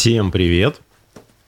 Всем 0.00 0.30
привет! 0.30 0.80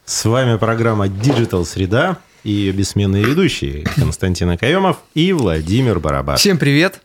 С 0.05 0.27
вами 0.27 0.59
программа 0.59 1.07
Digital 1.07 1.65
Среда 1.65 2.19
и 2.45 2.71
бессменные 2.71 3.25
ведущие 3.25 3.83
Константин 3.97 4.51
Акаемов 4.51 4.99
и 5.15 5.33
Владимир 5.33 5.99
Барабаш. 5.99 6.39
Всем 6.39 6.59
привет! 6.59 7.01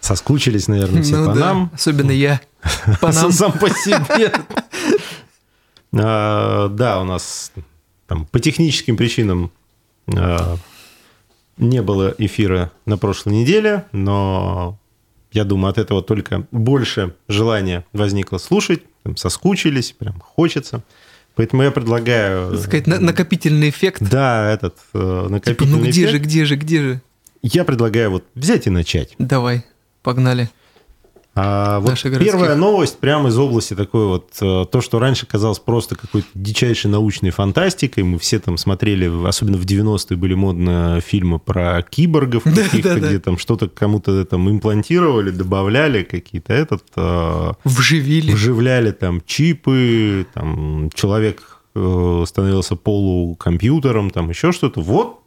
Соскучились, 0.00 0.68
наверное, 0.68 1.02
все 1.02 1.16
Ну 1.16 1.28
по 1.28 1.32
да, 1.32 1.40
нам. 1.40 1.70
Особенно 1.72 2.10
я. 2.10 2.42
По 3.00 3.10
нам. 3.10 3.32
Сам 3.32 3.52
по 3.52 3.70
себе. 3.70 4.34
А, 5.98 6.68
Да, 6.68 7.00
у 7.00 7.04
нас 7.04 7.50
там 8.06 8.26
по 8.26 8.38
техническим 8.38 8.98
причинам 8.98 9.50
а, 10.14 10.58
не 11.56 11.80
было 11.80 12.14
эфира 12.18 12.70
на 12.84 12.98
прошлой 12.98 13.32
неделе, 13.32 13.86
но 13.92 14.78
я 15.32 15.44
думаю, 15.44 15.70
от 15.70 15.78
этого 15.78 16.02
только 16.02 16.46
больше 16.50 17.14
желания 17.28 17.86
возникло 17.94 18.36
слушать, 18.36 18.82
там 19.04 19.16
соскучились, 19.16 19.92
прям 19.92 20.18
хочется. 20.20 20.82
Поэтому 21.36 21.62
я 21.62 21.70
предлагаю... 21.70 22.52
Так 22.52 22.60
сказать, 22.62 22.86
на- 22.86 23.00
накопительный 23.00 23.68
эффект. 23.68 24.00
Да, 24.00 24.50
этот 24.50 24.76
э, 24.94 24.98
Типа, 24.98 25.22
ну 25.24 25.28
накопительный 25.28 25.88
где 25.90 26.06
же, 26.06 26.16
эффект. 26.16 26.24
где 26.26 26.44
же, 26.44 26.56
где 26.56 26.80
же? 26.82 27.00
Я 27.42 27.64
предлагаю 27.64 28.10
вот 28.10 28.24
взять 28.34 28.66
и 28.66 28.70
начать. 28.70 29.14
Давай, 29.18 29.64
погнали. 30.02 30.48
А 31.36 31.80
вот 31.80 31.90
Наши 31.90 32.10
городских. 32.10 32.32
первая 32.32 32.54
новость 32.54 32.98
прямо 32.98 33.28
из 33.28 33.36
области 33.36 33.74
такой 33.74 34.06
вот, 34.06 34.30
э, 34.40 34.66
то, 34.70 34.80
что 34.80 35.00
раньше 35.00 35.26
казалось 35.26 35.58
просто 35.58 35.96
какой-то 35.96 36.28
дичайшей 36.34 36.92
научной 36.92 37.30
фантастикой, 37.30 38.04
мы 38.04 38.20
все 38.20 38.38
там 38.38 38.56
смотрели, 38.56 39.10
особенно 39.26 39.56
в 39.58 39.64
90-е 39.64 40.16
были 40.16 40.34
модно 40.34 41.00
фильмы 41.04 41.40
про 41.40 41.82
киборгов 41.82 42.44
каких-то, 42.44 43.00
где 43.00 43.18
там 43.18 43.38
что-то 43.38 43.68
кому-то 43.68 44.24
там 44.24 44.48
имплантировали, 44.48 45.30
добавляли 45.30 46.04
какие-то 46.04 46.52
этот, 46.52 46.84
э, 46.94 47.52
Вживили. 47.64 48.32
вживляли 48.32 48.92
там 48.92 49.20
чипы, 49.26 50.26
там 50.34 50.88
человек 50.94 51.58
э, 51.74 52.24
становился 52.28 52.76
полукомпьютером, 52.76 54.10
там 54.10 54.28
еще 54.30 54.52
что-то. 54.52 54.80
Вот 54.80 55.20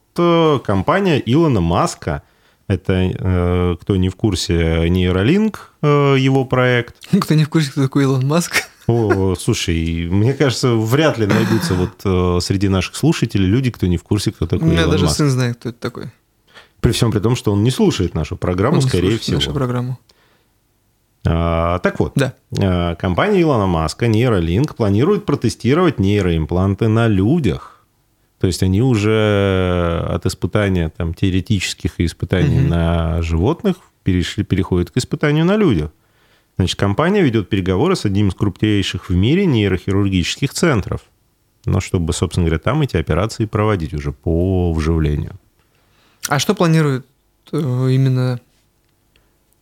компания 0.66 1.22
Илона 1.24 1.62
Маска, 1.62 2.24
это, 2.68 2.94
э, 2.94 3.76
кто 3.82 3.96
не 3.96 4.10
в 4.10 4.16
курсе, 4.16 4.90
нейролинк, 4.90 5.74
э, 5.82 6.16
его 6.20 6.46
проект. 6.46 6.96
Кто 7.22 7.34
не 7.34 7.46
в 7.46 7.50
курсе, 7.50 7.72
кто 7.72 7.84
такой 7.84 8.04
Илон 8.04 8.28
Маск? 8.28 8.64
О, 8.88 9.36
слушай, 9.36 10.08
мне 10.10 10.34
кажется, 10.34 10.74
вряд 10.76 11.18
ли 11.18 11.26
найдутся 11.28 11.74
вот 11.76 12.02
э, 12.04 12.40
среди 12.42 12.68
наших 12.70 12.96
слушателей 12.96 13.46
люди, 13.46 13.70
кто 13.72 13.86
не 13.88 13.98
в 13.98 14.04
курсе, 14.04 14.32
кто 14.32 14.46
У 14.46 14.48
такой 14.48 14.68
меня 14.68 14.82
Илон 14.82 14.92
даже 14.92 15.06
Маск. 15.06 15.18
сын 15.18 15.30
знает, 15.30 15.58
кто 15.58 15.70
это 15.70 15.80
такой. 15.80 16.06
При 16.80 16.92
всем 16.92 17.12
при 17.12 17.20
том, 17.20 17.36
что 17.36 17.52
он 17.52 17.64
не 17.64 17.72
слушает 17.72 18.14
нашу 18.14 18.38
программу, 18.38 18.78
Он 18.78 18.82
скорее 18.82 19.18
всего. 19.18 19.38
Нашу 19.38 19.52
программу. 19.54 20.00
А, 21.26 21.80
так 21.80 22.00
вот, 22.00 22.14
Да. 22.16 22.96
Компания 22.96 23.42
Илона 23.42 23.66
Маска, 23.66 24.06
Neuralink, 24.06 24.74
планирует 24.76 25.26
протестировать 25.26 26.00
нейроимпланты 26.00 26.88
на 26.88 27.08
людях. 27.08 27.77
То 28.40 28.48
есть 28.48 28.62
они 28.62 28.82
уже 28.82 30.06
от 30.10 30.26
испытания 30.26 30.90
там, 30.90 31.14
теоретических 31.14 32.00
испытаний 32.00 32.60
Мгм. 32.60 32.70
на 32.70 33.22
животных 33.22 33.78
перешли, 34.04 34.44
переходят 34.44 34.92
к 34.92 34.98
испытанию 34.98 35.46
на 35.46 35.58
людях. 35.58 35.92
Значит, 36.58 36.80
компания 36.80 37.22
ведет 37.22 37.50
переговоры 37.50 37.96
с 37.96 38.06
одним 38.06 38.30
из 38.30 38.36
крупнейших 38.36 39.10
в 39.10 39.16
мире 39.16 39.46
нейрохирургических 39.46 40.54
центров. 40.54 41.02
Но 41.66 41.80
чтобы, 41.82 42.14
собственно 42.14 42.46
говоря, 42.46 42.60
там 42.60 42.82
эти 42.82 42.96
операции 42.96 43.46
проводить 43.46 43.94
уже 43.94 44.12
по 44.12 44.72
вживлению. 44.72 45.34
А 46.30 46.40
что 46.40 46.56
планирует 46.56 47.06
э, 47.52 47.58
именно, 47.92 48.40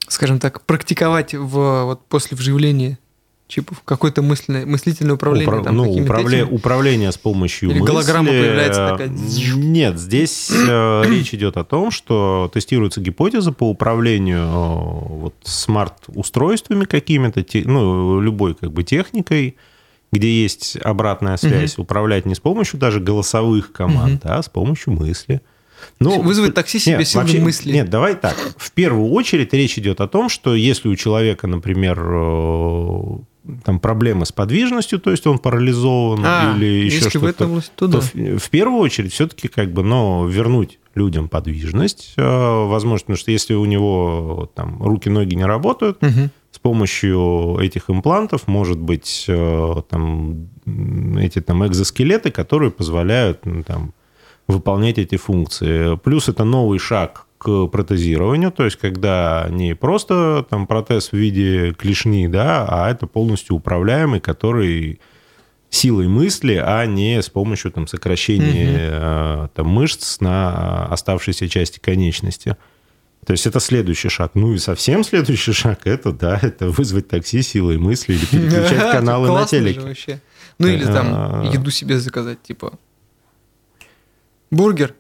скажем 0.08 0.40
так, 0.40 0.62
практиковать 0.62 1.34
в, 1.34 1.84
вот 1.86 2.06
после 2.08 2.38
вживления 2.38 3.00
чипов? 3.48 3.82
Какое-то 3.86 4.22
мысленное, 4.22 4.66
мыслительное 4.66 5.16
управление? 5.16 5.48
Упра- 5.50 5.64
там, 5.64 5.76
ну, 5.78 5.86
управля- 5.94 6.44
этими? 6.44 6.56
управление 6.56 7.12
с 7.12 7.18
помощью 7.18 7.70
Или 7.70 7.80
мысли. 7.80 7.92
голограмма 7.94 8.30
появляется 8.30 8.82
э, 8.82 8.90
такая. 8.92 9.10
Нет, 9.10 10.00
здесь 10.00 10.50
э, 10.52 11.04
речь 11.10 11.34
идет 11.34 11.58
о 11.58 11.64
том, 11.64 11.92
что 11.92 12.50
тестируется 12.54 13.02
гипотеза 13.02 13.52
по 13.52 13.70
управлению 13.70 14.40
э, 14.40 15.08
вот, 15.10 15.36
смарт-устройствами 15.44 16.86
какими-то, 16.86 17.44
те- 17.44 17.64
ну, 17.66 18.20
любой 18.20 18.56
как 18.56 18.72
бы 18.74 18.84
техникой, 18.84 19.56
где 20.12 20.30
есть 20.44 20.78
обратная 20.78 21.38
связь, 21.38 21.78
управлять 21.78 22.26
не 22.26 22.36
с 22.36 22.40
помощью 22.40 22.80
даже 22.80 23.00
голосовых 23.00 23.72
команд, 23.72 24.22
а 24.26 24.42
с 24.42 24.50
помощью 24.50 24.94
мысли. 24.94 25.42
Ну, 26.00 26.22
Вызвать 26.22 26.54
такси 26.54 26.80
себе 26.80 26.98
нет, 27.00 27.08
силой 27.08 27.24
вообще- 27.26 27.40
мысли. 27.42 27.72
Нет, 27.74 27.90
давай 27.90 28.16
так. 28.16 28.36
В 28.58 28.72
первую 28.72 29.12
очередь 29.12 29.54
речь 29.54 29.78
идет 29.78 30.00
о 30.00 30.08
том, 30.08 30.30
что 30.30 30.56
если 30.56 30.88
у 30.88 30.96
человека, 30.96 31.48
например, 31.48 32.00
там 33.64 33.80
проблемы 33.80 34.26
с 34.26 34.32
подвижностью, 34.32 35.00
то 35.00 35.12
есть 35.12 35.26
он 35.28 35.38
парализован 35.40 36.22
А, 36.26 36.56
или 36.56 36.66
еще 36.86 36.96
если 36.98 37.18
в 37.18 37.22
что-то, 37.22 37.28
этом 37.28 37.62
то 37.76 37.88
то 37.88 38.02
в, 38.02 38.14
в 38.40 38.50
первую 38.50 38.80
очередь 38.80 39.14
все-таки 39.14 39.48
как 39.48 39.72
бы, 39.72 39.84
но 39.84 40.26
вернуть 40.28 40.80
людям 40.96 41.28
подвижность, 41.28 42.14
э, 42.18 42.22
возможно, 42.68 43.06
потому 43.06 43.18
что 43.18 43.32
если 43.32 43.54
у 43.54 43.66
него 43.66 44.50
там 44.56 44.82
руки, 44.82 45.10
ноги 45.10 45.36
не 45.36 45.46
работают, 45.46 46.02
Мгм. 46.02 46.32
с 46.52 46.60
помощью 46.60 47.58
этих 47.60 47.90
имплантов, 47.90 48.48
может 48.48 48.80
быть, 48.80 49.26
э, 49.28 49.76
там, 49.90 50.48
эти 51.18 51.42
там 51.42 51.66
экзоскелеты, 51.68 52.32
которые 52.32 52.72
позволяют 52.72 53.46
ну, 53.46 53.64
там, 53.64 53.94
выполнять 54.48 54.98
эти 54.98 55.18
функции. 55.18 55.98
Плюс 55.98 56.30
это 56.30 56.44
новый 56.46 56.80
шаг 56.80 57.25
к 57.46 57.68
протезированию, 57.68 58.52
то 58.52 58.66
есть 58.66 58.76
когда 58.78 59.46
не 59.52 59.76
просто 59.76 60.44
там 60.50 60.66
протез 60.66 61.10
в 61.10 61.14
виде 61.14 61.74
клешни, 61.74 62.28
да, 62.28 62.66
а 62.68 62.90
это 62.90 63.06
полностью 63.06 63.56
управляемый, 63.56 64.20
который 64.20 65.00
силой 65.70 66.08
мысли, 66.08 66.56
а 66.56 66.84
не 66.88 67.22
с 67.22 67.30
помощью 67.30 67.72
там, 67.72 67.86
сокращения 67.86 68.90
э, 68.92 69.48
там, 69.54 69.68
мышц 69.68 70.20
на 70.22 70.88
оставшейся 70.88 71.48
части 71.48 71.78
конечности. 71.78 72.58
То 73.28 73.34
есть 73.34 73.46
это 73.46 73.60
следующий 73.60 74.10
шаг. 74.10 74.32
Ну 74.34 74.54
и 74.54 74.58
совсем 74.58 75.04
следующий 75.04 75.52
шаг 75.52 75.82
это, 75.84 76.14
да, 76.14 76.40
это 76.42 76.72
вызвать 76.72 77.08
такси 77.08 77.44
силой 77.44 77.78
мысли 77.78 78.14
или 78.14 78.26
переключать 78.26 78.92
каналы 78.92 79.32
на 79.32 79.46
телеке. 79.46 80.20
Ну 80.58 80.68
или 80.68 80.84
там 80.84 81.08
А. 81.12 81.52
еду 81.54 81.70
себе 81.70 82.00
заказать, 82.00 82.42
типа 82.42 82.80
бургер. 84.50 84.96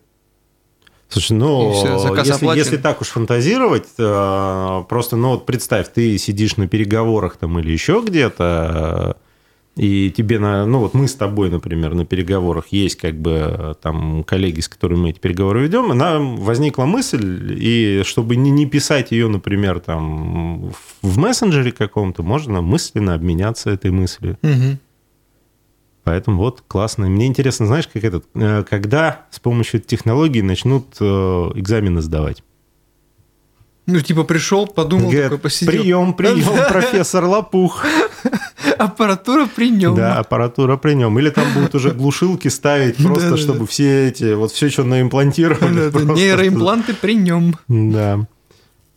Слушай, 1.10 1.34
ну, 1.34 1.72
если, 2.18 2.32
оплачен. 2.34 2.58
если 2.58 2.78
так 2.78 3.02
уж 3.02 3.08
фантазировать, 3.10 3.88
э, 3.98 4.84
просто, 4.90 5.16
ну, 5.16 5.30
вот 5.32 5.46
представь, 5.46 5.92
ты 5.94 6.18
сидишь 6.18 6.58
на 6.58 6.68
переговорах 6.68 7.38
там 7.38 7.60
или 7.60 7.72
еще 7.72 8.04
где-то, 8.06 9.18
и 9.78 10.10
тебе, 10.10 10.40
на, 10.40 10.66
ну, 10.66 10.80
вот 10.80 10.94
мы 10.94 11.08
с 11.08 11.16
тобой, 11.16 11.50
например, 11.50 11.94
на 11.96 12.06
переговорах 12.06 12.68
есть 12.72 12.96
как 12.96 13.16
бы 13.20 13.32
э, 13.32 13.74
там 13.82 14.24
коллеги, 14.24 14.62
с 14.62 14.70
которыми 14.70 15.00
мы 15.02 15.10
эти 15.10 15.20
переговоры 15.20 15.64
ведем, 15.64 15.92
и 15.92 15.96
нам 15.96 16.38
возникла 16.38 16.86
мысль, 16.86 17.58
и 17.62 18.04
чтобы 18.06 18.38
не, 18.38 18.52
не 18.52 18.66
писать 18.66 19.12
ее, 19.12 19.28
например, 19.28 19.82
там 19.82 20.72
в- 21.02 21.18
мессенджере 21.18 21.74
каком-то, 21.74 22.24
можно 22.24 22.62
мысленно 22.62 23.16
обменяться 23.16 23.70
этой 23.70 23.92
мыслью. 23.92 24.38
Мгм. 24.42 24.80
Поэтому 26.06 26.38
вот 26.38 26.64
классно. 26.68 27.10
Мне 27.10 27.26
интересно, 27.26 27.66
знаешь, 27.66 27.90
как 27.92 28.04
этот, 28.04 28.26
э, 28.36 28.64
когда 28.70 29.26
с 29.32 29.40
помощью 29.40 29.82
технологии 29.82 30.42
начнут 30.42 30.86
э, 31.02 31.06
экзамены 31.56 32.02
сдавать? 32.04 32.44
Ну, 33.88 34.00
типа 34.00 34.24
пришел, 34.24 34.68
подумал, 34.68 35.10
Говорят, 35.10 35.32
такой 35.32 35.40
посидел. 35.40 35.72
прием, 35.72 36.14
прием, 36.14 36.68
профессор 36.70 37.26
Лопух. 37.26 37.86
Аппаратура 38.78 39.48
при 39.48 39.72
нем. 39.72 39.96
Да, 39.96 40.20
аппаратура 40.20 40.78
при 40.78 40.94
нем. 40.94 41.18
Или 41.18 41.32
там 41.32 41.52
будут 41.56 41.74
уже 41.74 41.90
глушилки 41.90 42.50
ставить, 42.50 42.98
просто 43.04 43.36
чтобы 43.38 43.66
все 43.66 44.08
эти, 44.08 44.36
вот 44.36 44.52
все, 44.52 44.70
что 44.70 44.84
наимплантировали. 44.84 45.92
Нейроимпланты 46.16 46.94
при 46.94 47.16
нем. 47.16 47.56
Да. 47.68 48.28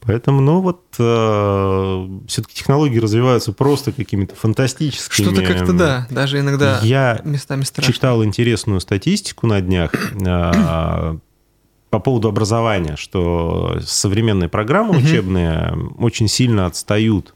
Поэтому, 0.08 0.40
ну 0.40 0.60
вот, 0.62 0.80
все-таки 0.94 2.54
технологии 2.54 2.98
развиваются 2.98 3.52
просто 3.52 3.92
какими-то 3.92 4.34
фантастическими. 4.34 5.26
Что-то 5.26 5.42
как-то 5.42 5.74
да, 5.74 6.06
даже 6.10 6.40
иногда 6.40 6.80
Я 6.82 7.20
местами 7.24 7.62
страшно. 7.62 7.92
читал 7.92 8.24
интересную 8.24 8.80
статистику 8.80 9.46
на 9.46 9.60
днях 9.60 9.92
а, 10.26 11.18
по 11.90 11.98
поводу 11.98 12.28
образования, 12.28 12.96
что 12.96 13.80
современные 13.84 14.48
программы 14.48 14.94
Мгм. 14.94 15.04
учебные 15.04 15.76
очень 15.98 16.26
сильно 16.26 16.64
отстают 16.64 17.34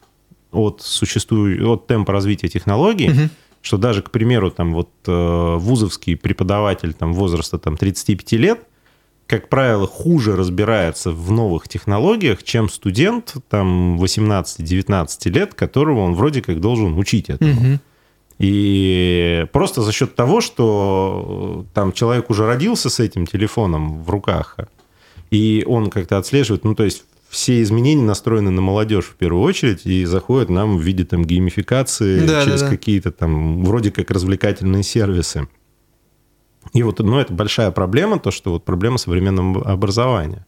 от 0.51 0.81
существующего, 0.81 1.75
от 1.75 1.87
темпа 1.87 2.13
развития 2.15 2.49
технологий, 2.49 3.11
Мгм. 3.11 3.31
что 3.61 3.77
даже, 3.77 4.01
к 4.01 4.11
примеру, 4.11 4.51
там 4.51 4.73
вот 4.73 4.89
э, 5.07 5.57
вузовский 5.59 6.17
преподаватель 6.17 6.95
там 6.95 7.13
возраста 7.13 7.59
там 7.59 7.77
35 7.77 8.33
лет, 8.39 8.61
как 9.33 9.49
правило, 9.49 9.87
хуже 9.87 10.37
разбирается 10.37 11.11
в 11.11 11.33
новых 11.33 11.67
технологиях, 11.67 12.43
чем 12.43 12.69
студент 12.69 13.37
там 13.49 13.99
18-19 13.99 15.31
лет, 15.31 15.55
которого 15.55 16.01
он 16.01 16.13
вроде 16.13 16.43
как 16.43 16.61
должен 16.61 16.99
учить 16.99 17.31
этому. 17.31 17.55
Мгм. 17.55 17.81
И 18.39 19.47
просто 19.51 19.81
за 19.81 19.91
счет 19.91 20.15
того, 20.15 20.43
что 20.43 21.65
э, 21.65 21.73
там 21.73 21.93
человек 21.93 22.29
уже 22.29 22.45
родился 22.45 22.91
с 22.91 23.01
этим 23.01 23.27
телефоном 23.27 24.03
в 24.03 24.11
руках, 24.11 24.59
и 25.31 25.65
он 25.67 25.89
как-то 25.89 26.19
отслеживает, 26.19 26.65
ну, 26.65 26.75
то 26.75 26.85
есть 26.85 27.05
все 27.31 27.63
изменения 27.63 28.03
настроены 28.03 28.51
на 28.51 28.61
молодежь 28.61 29.07
в 29.07 29.15
первую 29.15 29.45
очередь 29.45 29.87
и 29.87 30.05
заходят 30.05 30.51
нам 30.51 30.77
в 30.77 30.83
виде 30.83 31.07
там 31.07 31.25
геймификации 31.25 32.27
Да, 32.27 32.45
через 32.45 32.61
да, 32.61 32.67
да. 32.69 32.77
какие-то 32.77 33.13
там 33.13 33.65
вроде 33.65 33.93
как 33.93 34.11
развлекательные 34.11 34.83
сервисы. 34.83 35.49
И 36.73 36.83
вот, 36.83 36.99
ну, 37.01 37.19
это 37.19 37.33
большая 37.33 37.71
проблема, 37.71 38.19
то, 38.19 38.31
что 38.31 38.53
вот 38.53 38.65
проблема 38.65 38.99
современного 38.99 39.71
образования. 39.71 40.47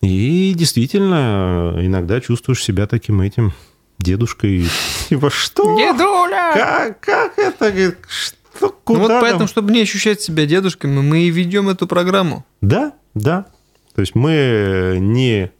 И 0.00 0.54
действительно, 0.56 1.76
иногда 1.80 2.20
чувствуешь 2.20 2.62
себя 2.64 2.86
таким 2.86 3.20
этим 3.20 3.52
дедушкой. 3.98 4.66
Типа, 5.08 5.30
что? 5.30 5.76
Дедуля! 5.76 6.52
Как, 6.54 7.00
как 7.00 7.38
это? 7.38 7.94
Что? 8.08 8.36
Ну 8.60 8.74
Куда 8.84 8.98
вот 9.00 9.08
там? 9.08 9.20
поэтому, 9.20 9.46
чтобы 9.46 9.72
не 9.72 9.80
ощущать 9.82 10.20
себя 10.20 10.44
дедушками, 10.46 11.00
мы 11.00 11.20
и 11.22 11.30
ведем 11.30 11.68
эту 11.68 11.86
программу. 11.86 12.44
Да, 12.60 12.92
да. 13.14 13.46
То 13.94 14.00
есть 14.00 14.14
мы 14.14 14.96
не 15.00 15.50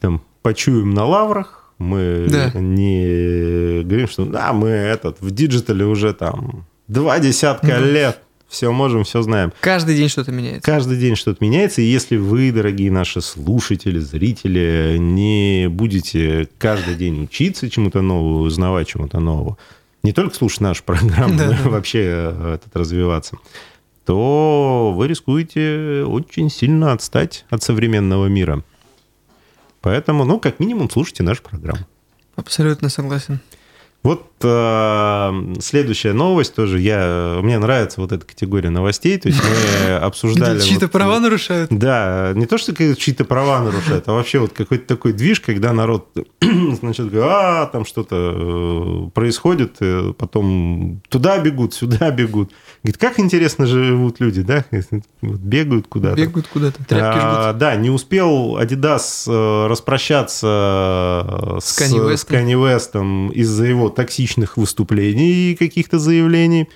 там, 0.00 0.22
почием 0.42 0.90
на 0.94 1.04
лаврах, 1.04 1.72
мы 1.78 2.26
Да. 2.30 2.52
не 2.58 3.82
говорим, 3.84 4.08
что 4.08 4.24
да, 4.26 4.52
мы 4.52 4.68
этот 4.68 5.20
в 5.20 5.30
digital 5.30 5.77
е 5.77 5.84
уже 5.84 6.12
там 6.14 6.64
два 6.90 7.18
десятка 7.20 7.76
Мгм. 7.78 7.84
лет, 7.84 8.20
все 8.48 8.70
можем, 8.72 9.04
все 9.04 9.22
знаем. 9.22 9.52
Каждый 9.60 9.96
день 9.96 10.08
что-то 10.08 10.32
меняется. 10.32 10.62
Каждый 10.70 10.98
день 10.98 11.14
что-то 11.14 11.42
меняется, 11.42 11.80
и 11.82 11.84
если 11.84 12.16
вы, 12.16 12.50
дорогие 12.50 12.90
наши 12.90 13.20
слушатели, 13.20 13.98
зрители, 14.00 14.96
не 14.98 15.68
будете 15.70 16.48
каждый 16.58 16.96
день 16.96 17.22
учиться 17.24 17.70
чему-то 17.70 18.02
новому, 18.02 18.40
узнавать 18.40 18.88
чему-то 18.88 19.20
новому, 19.20 19.56
не 20.02 20.12
только 20.12 20.34
слушать 20.34 20.60
нашу 20.62 20.82
программу, 20.82 21.36
Да, 21.38 21.46
но 21.48 21.52
и 21.52 21.56
да. 21.62 21.70
вообще 21.70 22.00
э, 22.02 22.54
этот, 22.54 22.74
развиваться, 22.76 23.36
то 24.04 24.92
вы 24.96 25.06
рискуете 25.06 26.04
очень 26.06 26.50
сильно 26.50 26.92
отстать 26.92 27.44
от 27.50 27.62
современного 27.62 28.26
мира. 28.26 28.64
Поэтому, 29.80 30.24
ну, 30.24 30.40
как 30.40 30.58
минимум, 30.58 30.90
слушайте 30.90 31.22
нашу 31.22 31.42
программу. 31.42 31.86
Абсолютно 32.34 32.88
согласен. 32.88 33.40
Вот 34.02 34.29
следующая 34.40 36.12
новость 36.12 36.54
тоже. 36.54 36.80
Я, 36.80 37.40
мне 37.42 37.58
нравится 37.58 38.00
вот 38.00 38.12
эта 38.12 38.24
категория 38.24 38.70
новостей. 38.70 39.18
То 39.18 39.28
есть 39.28 39.40
мы 39.42 39.94
обсуждали... 39.96 40.60
Чьи-то 40.60 40.88
права 40.88 41.20
нарушают. 41.20 41.70
Да, 41.70 42.32
не 42.34 42.46
то, 42.46 42.58
что 42.58 42.74
чьи-то 42.74 43.24
права 43.24 43.60
нарушают, 43.60 44.08
а 44.08 44.12
вообще 44.12 44.38
вот 44.38 44.52
какой-то 44.52 44.86
такой 44.86 45.12
движ, 45.12 45.40
когда 45.40 45.72
народ, 45.72 46.08
значит, 46.80 47.10
говорит, 47.10 47.30
а, 47.30 47.66
там 47.66 47.84
что-то 47.84 48.16
э, 48.16 49.10
происходит, 49.14 49.76
э, 49.80 50.12
потом 50.16 51.02
туда 51.08 51.38
бегут, 51.38 51.74
сюда 51.74 52.10
бегут. 52.10 52.52
Говорит, 52.82 52.98
как 53.00 53.18
интересно 53.20 53.66
живут 53.66 54.20
люди, 54.20 54.42
да? 54.42 54.64
Бегают 55.20 55.86
куда-то. 55.86 56.16
Бегают 56.16 56.46
куда-то, 56.48 56.82
тряпки 56.84 57.18
А, 57.20 57.52
Да, 57.52 57.76
не 57.76 57.90
успел 57.90 58.58
Adidas 58.58 59.24
э, 59.26 59.66
распрощаться 59.68 61.56
э, 61.56 61.58
С 61.60 61.78
Kanye 61.80 62.54
West'ом 62.54 63.32
из-за 63.32 63.64
его 63.64 63.90
токсичных 64.30 64.56
выступлений 64.56 65.52
и 65.52 65.56
каких-то 65.56 65.98
заявлений. 65.98 66.68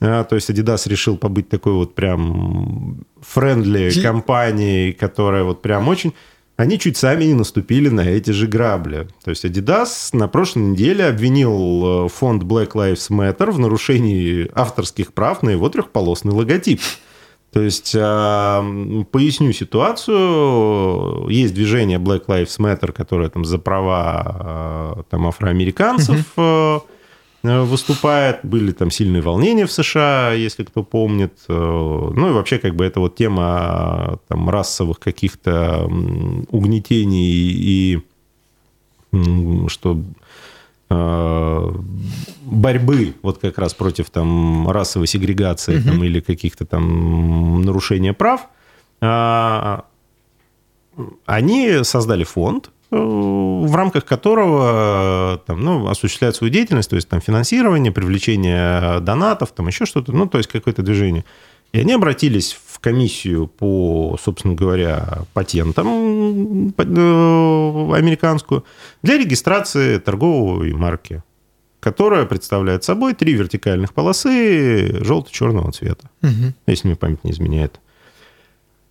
А, 0.00 0.24
То 0.24 0.36
есть 0.36 0.50
Adidas 0.50 0.88
решил 0.88 1.16
побыть 1.16 1.48
такой 1.48 1.72
вот 1.72 1.94
прям 1.94 3.04
friendly 3.20 3.90
компанией, 4.02 4.92
которая 4.92 5.44
вот 5.44 5.62
прям 5.62 5.88
очень... 5.88 6.12
Они 6.56 6.78
чуть 6.78 6.96
сами 6.96 7.24
не 7.24 7.34
наступили 7.34 7.88
на 7.88 8.02
эти 8.02 8.30
же 8.30 8.46
грабли. 8.46 9.08
То 9.24 9.30
есть 9.30 9.44
Adidas 9.44 10.10
на 10.12 10.28
прошлой 10.28 10.62
неделе 10.62 11.06
обвинил 11.06 12.06
э, 12.06 12.08
фонд 12.08 12.42
Black 12.44 12.72
Lives 12.72 13.10
Matter 13.10 13.50
в 13.50 13.58
нарушении 13.58 14.48
авторских 14.54 15.12
прав 15.12 15.42
на 15.42 15.50
его 15.50 15.68
трехполосный 15.68 16.32
логотип. 16.32 16.80
То 17.52 17.60
есть, 17.60 17.94
а, 17.98 18.62
поясню 19.10 19.52
ситуацию. 19.52 21.28
Есть 21.28 21.52
движение 21.52 21.98
Black 21.98 22.26
Lives 22.26 22.58
Matter, 22.58 22.92
которое 22.92 23.28
там 23.28 23.44
за 23.44 23.58
права 23.58 24.22
а, 24.24 25.02
там, 25.10 25.26
афроамериканцев 25.26 26.32
э, 26.36 26.80
выступает. 27.42 28.40
Были 28.44 28.72
там 28.72 28.90
сильные 28.90 29.20
волнения 29.22 29.66
в 29.66 29.72
США, 29.72 30.32
если 30.32 30.64
кто 30.64 30.82
помнит. 30.82 31.32
Э, 31.48 31.52
Ну 32.14 32.30
и 32.30 32.32
вообще 32.32 32.58
как 32.58 32.76
бы 32.76 32.84
это 32.84 33.00
вот 33.00 33.16
тема 33.16 33.44
а, 33.44 34.16
там, 34.28 34.48
расовых 34.48 35.00
каких-то 35.00 35.84
угнетений 36.50 37.50
и 37.52 38.02
что 39.68 40.00
э, 40.88 41.72
борьбы 42.42 43.14
вот 43.22 43.38
как 43.38 43.58
раз 43.58 43.74
против 43.74 44.08
там 44.10 44.70
расовой 44.70 45.06
сегрегации 45.06 45.80
там, 45.80 46.02
или 46.04 46.20
каких-то 46.20 46.64
там 46.64 47.60
нарушения 47.62 48.14
прав, 48.14 48.48
а, 49.00 49.84
они 51.26 51.82
создали 51.82 52.24
фонд, 52.24 52.70
э, 52.70 52.81
в 52.92 53.74
рамках 53.74 54.04
которого 54.04 55.36
э, 55.36 55.38
там, 55.46 55.60
ну, 55.60 55.88
осуществляют 55.88 56.36
свою 56.36 56.52
деятельность, 56.52 56.90
то 56.90 56.96
есть 56.96 57.08
там 57.08 57.22
финансирование, 57.22 57.90
привлечение 57.90 59.00
донатов, 59.00 59.52
там 59.52 59.66
еще 59.66 59.86
что-то, 59.86 60.12
ну, 60.12 60.26
то 60.26 60.36
есть 60.38 60.50
какое-то 60.50 60.82
движение. 60.82 61.24
И 61.72 61.80
они 61.80 61.94
обратились 61.94 62.52
в 62.66 62.80
комиссию 62.80 63.46
по, 63.46 64.18
собственно 64.22 64.54
говоря, 64.54 65.20
патентам 65.32 65.86
э, 66.76 67.92
американскую 67.96 68.64
для 69.02 69.16
регистрации 69.16 69.96
торговой 69.96 70.74
марки, 70.74 71.22
которая 71.80 72.26
представляет 72.26 72.84
собой 72.84 73.14
три 73.14 73.32
вертикальных 73.32 73.94
полосы 73.94 75.02
желто-черного 75.02 75.72
цвета, 75.72 76.10
Мгм. 76.20 76.52
если 76.66 76.88
мне 76.88 76.96
память 76.96 77.24
не 77.24 77.30
изменяет. 77.30 77.80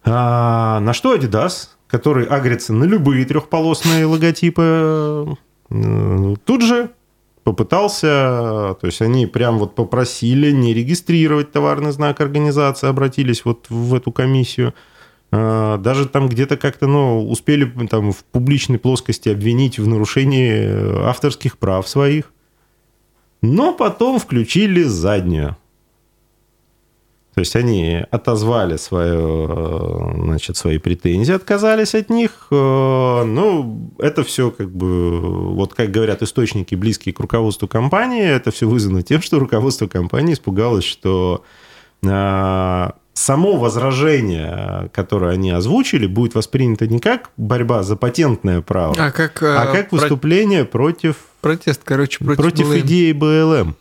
А, 0.03 0.79
на 0.79 0.93
что 0.93 1.15
Adidas, 1.15 1.67
который 1.91 2.25
агрится 2.25 2.73
на 2.73 2.85
любые 2.85 3.25
трехполосные 3.25 4.05
логотипы, 4.05 5.37
э, 5.69 6.35
тут 6.45 6.61
же 6.61 6.91
попытался, 7.43 8.77
то 8.79 8.85
есть 8.85 9.01
они 9.01 9.25
прям 9.25 9.57
вот 9.59 9.75
попросили 9.75 10.51
не 10.51 10.73
регистрировать 10.73 11.51
товарный 11.51 11.91
знак 11.91 12.21
организации, 12.21 12.87
обратились 12.87 13.43
вот 13.43 13.65
в 13.69 13.93
эту 13.93 14.11
комиссию. 14.11 14.73
А, 15.31 15.77
Даже 15.77 16.07
там 16.07 16.29
где-то 16.29 16.55
как-то, 16.55 16.87
ну, 16.87 17.27
успели 17.29 17.65
там 17.87 18.11
в 18.11 18.23
публичной 18.25 18.79
плоскости 18.79 19.29
обвинить 19.29 19.79
в 19.79 19.87
нарушении 19.87 21.07
авторских 21.07 21.57
прав 21.57 21.87
своих. 21.87 22.31
Но 23.41 23.73
потом 23.73 24.19
включили 24.19 24.83
заднюю. 24.83 25.57
То 27.33 27.39
есть 27.39 27.55
они 27.55 28.03
отозвали 28.11 28.75
свое, 28.77 30.13
значит, 30.25 30.57
свои 30.57 30.79
претензии, 30.79 31.33
отказались 31.33 31.95
от 31.95 32.09
них. 32.09 32.47
Э, 32.51 33.23
Ну, 33.25 33.91
это 33.99 34.23
все 34.23 34.51
как 34.51 34.69
бы, 34.69 35.19
вот 35.53 35.73
как 35.73 35.91
говорят 35.91 36.21
источники, 36.21 36.75
близкие 36.75 37.13
к 37.13 37.19
руководству 37.21 37.67
компании, 37.69 38.23
это 38.29 38.51
все 38.51 38.67
вызвано 38.67 39.01
тем, 39.01 39.21
что 39.21 39.39
руководство 39.39 39.87
компании 39.87 40.33
испугалось, 40.33 40.83
что 40.83 41.43
э, 42.03 42.89
само 43.13 43.57
возражение, 43.57 44.89
которое 44.93 45.31
они 45.33 45.51
озвучили, 45.51 46.07
будет 46.07 46.35
воспринято 46.35 46.87
не 46.87 46.99
как 46.99 47.29
борьба 47.37 47.83
за 47.83 47.95
патентное 47.95 48.61
право, 48.61 48.95
А 48.97 49.11
как, 49.11 49.41
а 49.41 49.65
э, 49.69 49.71
как 49.71 49.89
про- 49.89 49.99
выступление 49.99 50.65
против 50.65 51.15
протест, 51.41 51.81
короче, 51.83 52.23
против, 52.23 52.37
против, 52.41 52.67
БЛМ. 52.67 52.79
идеи 52.79 53.11
БЛМ. 53.13 53.75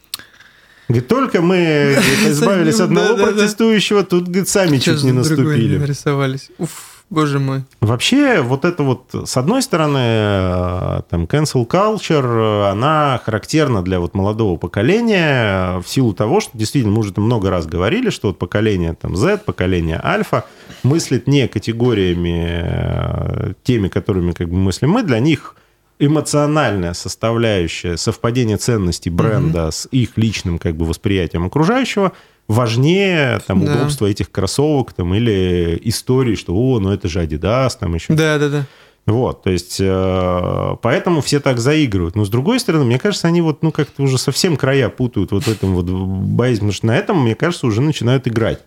Говорит, 0.90 1.08
только 1.08 1.40
мы 1.40 1.94
говорит, 1.94 2.18
избавились 2.28 2.80
от 2.80 2.82
одного 2.82 3.16
протестующего, 3.16 4.02
тут 4.02 4.24
говорит, 4.24 4.48
сами 4.48 4.78
чуть 4.78 5.02
не 5.04 5.12
наступили. 5.12 5.78
нарисовались. 5.78 6.50
Уф, 6.58 7.04
боже 7.10 7.38
мой. 7.38 7.62
Вообще, 7.80 8.40
вот 8.40 8.64
это 8.64 8.82
вот, 8.82 9.14
с 9.24 9.36
одной 9.36 9.62
стороны, 9.62 9.98
э, 10.00 11.02
там, 11.08 11.24
cancel 11.24 11.66
culture, 11.66 12.66
э, 12.66 12.70
она 12.70 13.20
характерна 13.24 13.82
для 13.82 14.00
вот 14.00 14.14
молодого 14.14 14.56
поколения 14.56 15.76
э, 15.76 15.80
в 15.80 15.88
силу 15.88 16.12
того, 16.12 16.40
что 16.40 16.58
действительно, 16.58 16.94
мы 16.94 17.00
уже 17.00 17.12
много 17.16 17.50
раз 17.50 17.66
говорили, 17.66 18.10
что 18.10 18.28
вот 18.28 18.38
поколение 18.38 18.96
там 19.00 19.14
Z, 19.14 19.42
поколение 19.46 20.00
альфа 20.02 20.44
мыслит 20.82 21.28
не 21.28 21.46
категориями 21.46 23.54
теми, 23.62 23.88
которыми 23.88 24.32
как 24.32 24.48
бы 24.48 24.56
мыслим 24.56 24.90
мы, 24.90 25.04
для 25.04 25.20
них 25.20 25.54
эмоциональная 26.00 26.94
составляющая 26.94 27.96
совпадение 27.96 28.56
ценностей 28.56 29.10
бренда 29.10 29.70
с 29.70 29.86
их 29.92 30.16
личным 30.16 30.58
как 30.58 30.74
бы 30.76 30.84
восприятием 30.86 31.44
окружающего 31.44 32.12
важнее 32.48 33.40
там 33.46 33.64
Да. 33.64 33.74
удобства 33.76 34.06
этих 34.06 34.30
кроссовок 34.32 34.92
там 34.92 35.14
или 35.14 35.78
истории, 35.84 36.34
что 36.34 36.54
о, 36.54 36.80
ну 36.80 36.90
это 36.92 37.08
же 37.08 37.22
Adidas, 37.22 37.72
там 37.78 37.94
еще. 37.94 38.12
Да, 38.12 38.38
да, 38.38 38.48
да. 38.48 38.66
Вот, 39.06 39.42
то 39.44 39.50
есть 39.50 39.78
э, 39.80 40.76
поэтому 40.82 41.20
все 41.20 41.40
так 41.40 41.58
заигрывают. 41.58 42.16
Но 42.16 42.24
с 42.24 42.28
другой 42.28 42.60
стороны, 42.60 42.84
мне 42.84 42.98
кажется, 42.98 43.28
они 43.28 43.40
вот 43.40 43.62
ну 43.62 43.70
как-то 43.72 44.02
уже 44.02 44.18
совсем 44.18 44.56
края 44.56 44.88
путают 44.88 45.32
вот 45.32 45.44
в 45.44 45.48
этом 45.48 45.74
вот 45.74 45.86
боязнь, 45.86 46.58
потому 46.60 46.72
что 46.72 46.86
на 46.86 46.96
этом, 46.96 47.22
мне 47.22 47.34
кажется, 47.34 47.66
уже 47.66 47.80
начинают 47.80 48.26
играть. 48.28 48.60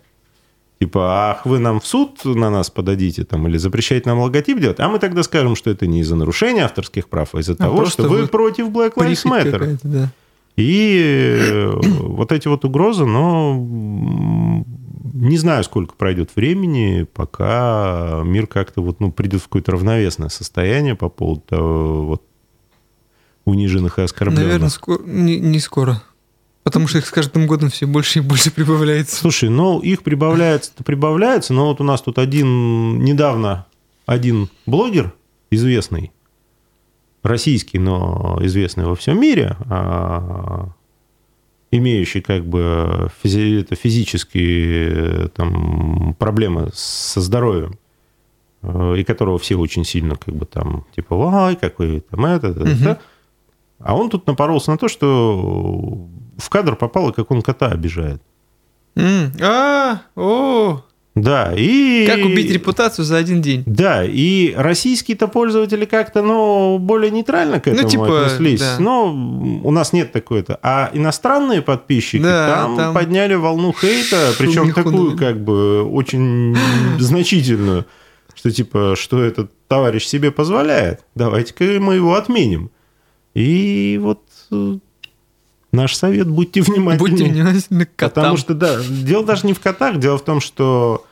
Типа, 0.80 1.30
ах, 1.30 1.46
вы 1.46 1.60
нам 1.60 1.80
в 1.80 1.86
суд 1.86 2.24
на 2.24 2.50
нас 2.50 2.68
подадите 2.68 3.24
там 3.24 3.46
или 3.46 3.56
запрещаете 3.56 4.08
нам 4.08 4.18
логотип 4.18 4.58
делать, 4.58 4.80
а 4.80 4.88
мы 4.88 4.98
тогда 4.98 5.22
скажем, 5.22 5.54
что 5.56 5.70
это 5.70 5.86
не 5.86 6.00
из-за 6.00 6.16
нарушения 6.16 6.64
авторских 6.64 7.08
прав, 7.08 7.34
а 7.34 7.40
из-за 7.40 7.54
того, 7.54 7.76
просто 7.76 8.02
что 8.02 8.10
вы 8.10 8.26
против 8.26 8.68
Black 8.68 8.94
Lives 8.94 9.24
Matter. 9.24 9.78
да. 9.82 10.10
И 10.56 11.36
э, 11.40 11.72
вот 11.80 12.30
эти 12.30 12.46
вот 12.46 12.64
угрозы, 12.64 13.04
но 13.04 13.54
не 15.14 15.36
знаю, 15.36 15.64
сколько 15.64 15.94
пройдет 15.94 16.30
времени, 16.36 17.06
пока 17.12 18.22
мир 18.24 18.46
как-то 18.46 18.80
вот, 18.80 19.00
ну, 19.00 19.10
придет 19.10 19.40
в 19.40 19.44
какое-то 19.44 19.72
равновесное 19.72 20.28
состояние 20.28 20.94
по 20.94 21.08
поводу 21.08 21.40
того, 21.40 22.06
вот, 22.06 22.22
униженных 23.44 23.98
и 23.98 24.02
оскорбленных. 24.02 24.44
Наверное, 24.44 24.68
скоро, 24.70 25.02
не, 25.04 25.38
не 25.38 25.60
скоро. 25.60 26.02
Потому 26.64 26.88
что 26.88 26.98
их 26.98 27.06
с 27.06 27.10
каждым 27.10 27.46
годом 27.46 27.68
все 27.68 27.86
больше 27.86 28.18
и 28.18 28.22
больше 28.22 28.50
прибавляется. 28.50 29.16
Слушай, 29.16 29.50
ну 29.50 29.80
их 29.80 30.02
прибавляется-то 30.02 30.82
прибавляется, 30.82 31.52
но 31.52 31.66
вот 31.66 31.80
у 31.80 31.84
нас 31.84 32.00
тут 32.02 32.18
один 32.18 33.04
недавно 33.04 33.66
один 34.06 34.48
блогер 34.66 35.12
известный, 35.50 36.10
российский, 37.22 37.78
но 37.78 38.38
известный 38.42 38.86
во 38.86 38.94
всем 38.96 39.20
мире, 39.20 39.56
а, 39.68 40.70
имеющий 41.70 42.20
как 42.22 42.46
бы 42.46 43.10
физи- 43.22 43.60
это 43.60 43.76
физические 43.76 45.28
там, 45.28 46.14
проблемы 46.18 46.70
со 46.74 47.20
здоровьем, 47.20 47.78
э, 48.62 48.96
и 48.98 49.04
которого 49.04 49.38
все 49.38 49.56
очень 49.56 49.84
сильно 49.84 50.16
как 50.16 50.34
бы 50.34 50.46
там, 50.46 50.86
типа, 50.96 51.14
ай, 51.46 51.56
какой 51.56 52.00
там 52.00 52.24
это, 52.24 52.48
это, 52.48 52.64
это. 52.92 53.00
А 53.80 53.96
он 53.96 54.10
тут 54.10 54.26
напоролся 54.26 54.70
на 54.70 54.78
то, 54.78 54.88
что 54.88 56.08
в 56.38 56.48
кадр 56.48 56.76
попало, 56.76 57.12
как 57.12 57.30
он 57.30 57.42
кота 57.42 57.66
обижает. 57.68 58.22
А, 58.96 60.02
о, 60.16 60.82
Да, 61.16 61.52
и... 61.56 62.06
как 62.06 62.24
убить 62.24 62.50
репутацию 62.50 63.04
за 63.04 63.16
один 63.16 63.42
день? 63.42 63.62
Да, 63.66 64.04
и 64.04 64.54
российские-то 64.56 65.26
пользователи 65.28 65.84
как-то, 65.84 66.22
ну, 66.22 66.78
более 66.78 67.10
нейтрально 67.10 67.60
к 67.60 67.66
Ну, 67.66 67.72
этому 67.72 67.88
типа, 67.88 68.26
отнеслись. 68.26 68.60
да. 68.60 68.76
Но 68.78 69.12
у 69.62 69.70
нас 69.70 69.92
нет 69.92 70.12
такой-то. 70.12 70.58
А 70.62 70.90
иностранные 70.92 71.60
подписчики 71.62 72.22
Да, 72.22 72.62
там, 72.64 72.76
там 72.76 72.94
подняли 72.94 73.34
волну 73.34 73.72
хейта, 73.72 74.32
причем 74.38 74.72
такую, 74.72 75.10
навели. 75.10 75.18
как 75.18 75.42
бы, 75.44 75.82
очень 75.84 76.56
значительную, 76.98 77.86
что 78.34 78.50
типа, 78.50 78.94
что 78.96 79.22
этот 79.22 79.50
товарищ 79.68 80.06
себе 80.06 80.30
позволяет. 80.30 81.04
Давайте-ка 81.14 81.64
мы 81.80 81.96
его 81.96 82.14
отменим. 82.14 82.70
И 83.34 83.98
вот 84.00 84.22
э, 84.52 84.78
наш 85.72 85.94
совет, 85.96 86.28
будьте 86.28 86.62
внимательны. 86.62 87.10
Будьте 87.10 87.24
внимательны 87.24 87.86
к 87.86 87.96
котам. 87.96 88.22
Потому 88.22 88.36
что, 88.36 88.54
да, 88.54 88.80
дело 88.82 89.24
даже 89.24 89.46
не 89.46 89.52
в 89.52 89.60
котах, 89.60 89.98
дело 89.98 90.18
в 90.18 90.24
том, 90.24 90.40
что 90.40 91.04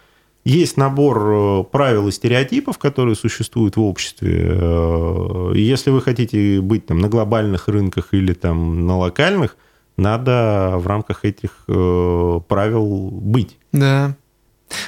есть 0.44 0.76
набор 0.76 1.18
э, 1.18 1.64
правил 1.64 2.08
и 2.08 2.12
стереотипов, 2.12 2.78
которые 2.78 3.16
существуют 3.16 3.76
в 3.76 3.82
обществе. 3.82 4.50
Э, 4.52 5.52
Если 5.54 5.90
вы 5.90 6.00
хотите 6.00 6.60
быть 6.60 6.86
там 6.86 6.98
на 7.00 7.08
глобальных 7.08 7.68
рынках 7.68 8.08
или 8.12 8.32
там 8.34 8.86
на 8.86 8.98
локальных, 8.98 9.56
надо 9.96 10.74
в 10.76 10.86
рамках 10.86 11.24
этих 11.26 11.64
правил 11.66 13.10
быть. 13.10 13.58
Да. 13.72 14.16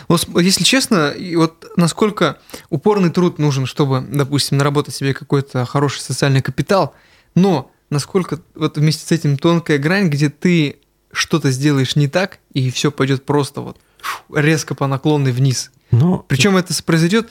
Вот, 0.08 0.26
если 0.40 0.64
честно, 0.64 1.12
вот 1.36 1.66
насколько 1.76 2.38
упорный 2.70 3.10
труд 3.10 3.38
нужен, 3.38 3.66
чтобы, 3.66 4.00
допустим, 4.00 4.58
наработать 4.58 4.94
себе 4.94 5.12
какой-то 5.12 5.66
хороший 5.66 6.00
социальный 6.00 6.40
капитал, 6.40 6.94
но 7.34 7.70
насколько 7.90 8.40
вот 8.54 8.76
вместе 8.76 9.06
с 9.06 9.12
этим 9.12 9.36
тонкая 9.36 9.78
грань, 9.78 10.08
где 10.08 10.30
ты 10.30 10.76
что-то 11.12 11.50
сделаешь 11.50 11.96
не 11.96 12.08
так, 12.08 12.38
и 12.52 12.70
все 12.70 12.90
пойдет 12.90 13.24
просто 13.24 13.60
вот 13.60 13.78
фу, 13.98 14.34
резко 14.34 14.74
по 14.74 14.86
наклонной 14.86 15.32
вниз. 15.32 15.70
Но 15.90 16.24
Причем 16.28 16.56
это 16.56 16.74
произойдет 16.82 17.28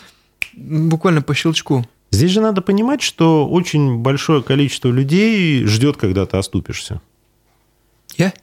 буквально 0.53 1.21
по 1.21 1.33
щелчку. 1.33 1.85
здесь 2.11 2.31
же 2.31 2.39
надо 2.41 2.61
понимать, 2.61 3.01
что 3.01 3.47
очень 3.47 3.97
большое 3.97 4.41
количество 4.41 4.89
людей 4.89 5.65
ждет, 5.65 5.97
когда 5.97 6.25
ты 6.25 6.37
оступишься. 6.37 7.01
Я? 8.17 8.33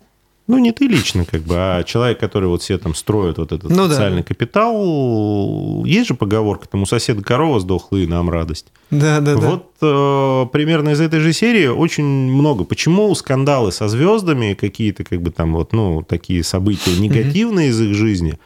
Ну, 0.50 0.58
не 0.58 0.72
ты 0.72 0.86
лично, 0.88 1.24
как 1.24 1.42
бы, 1.42 1.54
а 1.56 1.82
человек, 1.84 2.18
который 2.18 2.48
вот 2.48 2.62
себе 2.62 2.78
там 2.78 2.94
строит 2.94 3.38
вот 3.38 3.52
этот 3.52 3.70
Ну 3.70 3.86
да. 3.86 3.90
социальный 3.90 4.22
капитал. 4.22 5.84
Есть 5.84 6.08
же 6.08 6.14
поговорка, 6.14 6.68
там 6.68 6.82
у 6.82 6.86
соседа 6.86 7.22
корова 7.22 7.60
сдохла, 7.60 7.98
и 7.98 8.06
нам 8.06 8.28
радость. 8.30 8.66
Да, 8.90 9.20
да, 9.20 9.36
да. 9.36 9.40
Вот 9.50 9.66
э, 9.80 10.46
примерно 10.52 10.90
из 10.90 11.00
этой 11.00 11.20
же 11.20 11.32
серии 11.32 11.68
очень 11.68 12.04
много. 12.04 12.64
Почему 12.64 13.14
скандалы 13.14 13.70
со 13.72 13.86
звездами, 13.88 14.54
какие-то 14.54 15.04
как 15.04 15.22
бы 15.22 15.30
там 15.30 15.52
вот, 15.54 15.72
ну, 15.72 16.02
такие 16.02 16.42
события 16.42 16.96
негативные 16.98 17.68
из 17.68 17.80
их 17.80 17.94
жизни, 17.94 18.38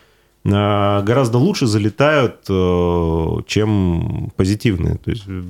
э, 0.44 0.50
гораздо 0.50 1.38
лучше 1.38 1.66
залетают, 1.66 2.44
э, 2.48 3.36
чем 3.46 4.30
позитивные. 4.36 4.96
То 4.96 5.10
есть 5.10 5.24
э, 5.26 5.42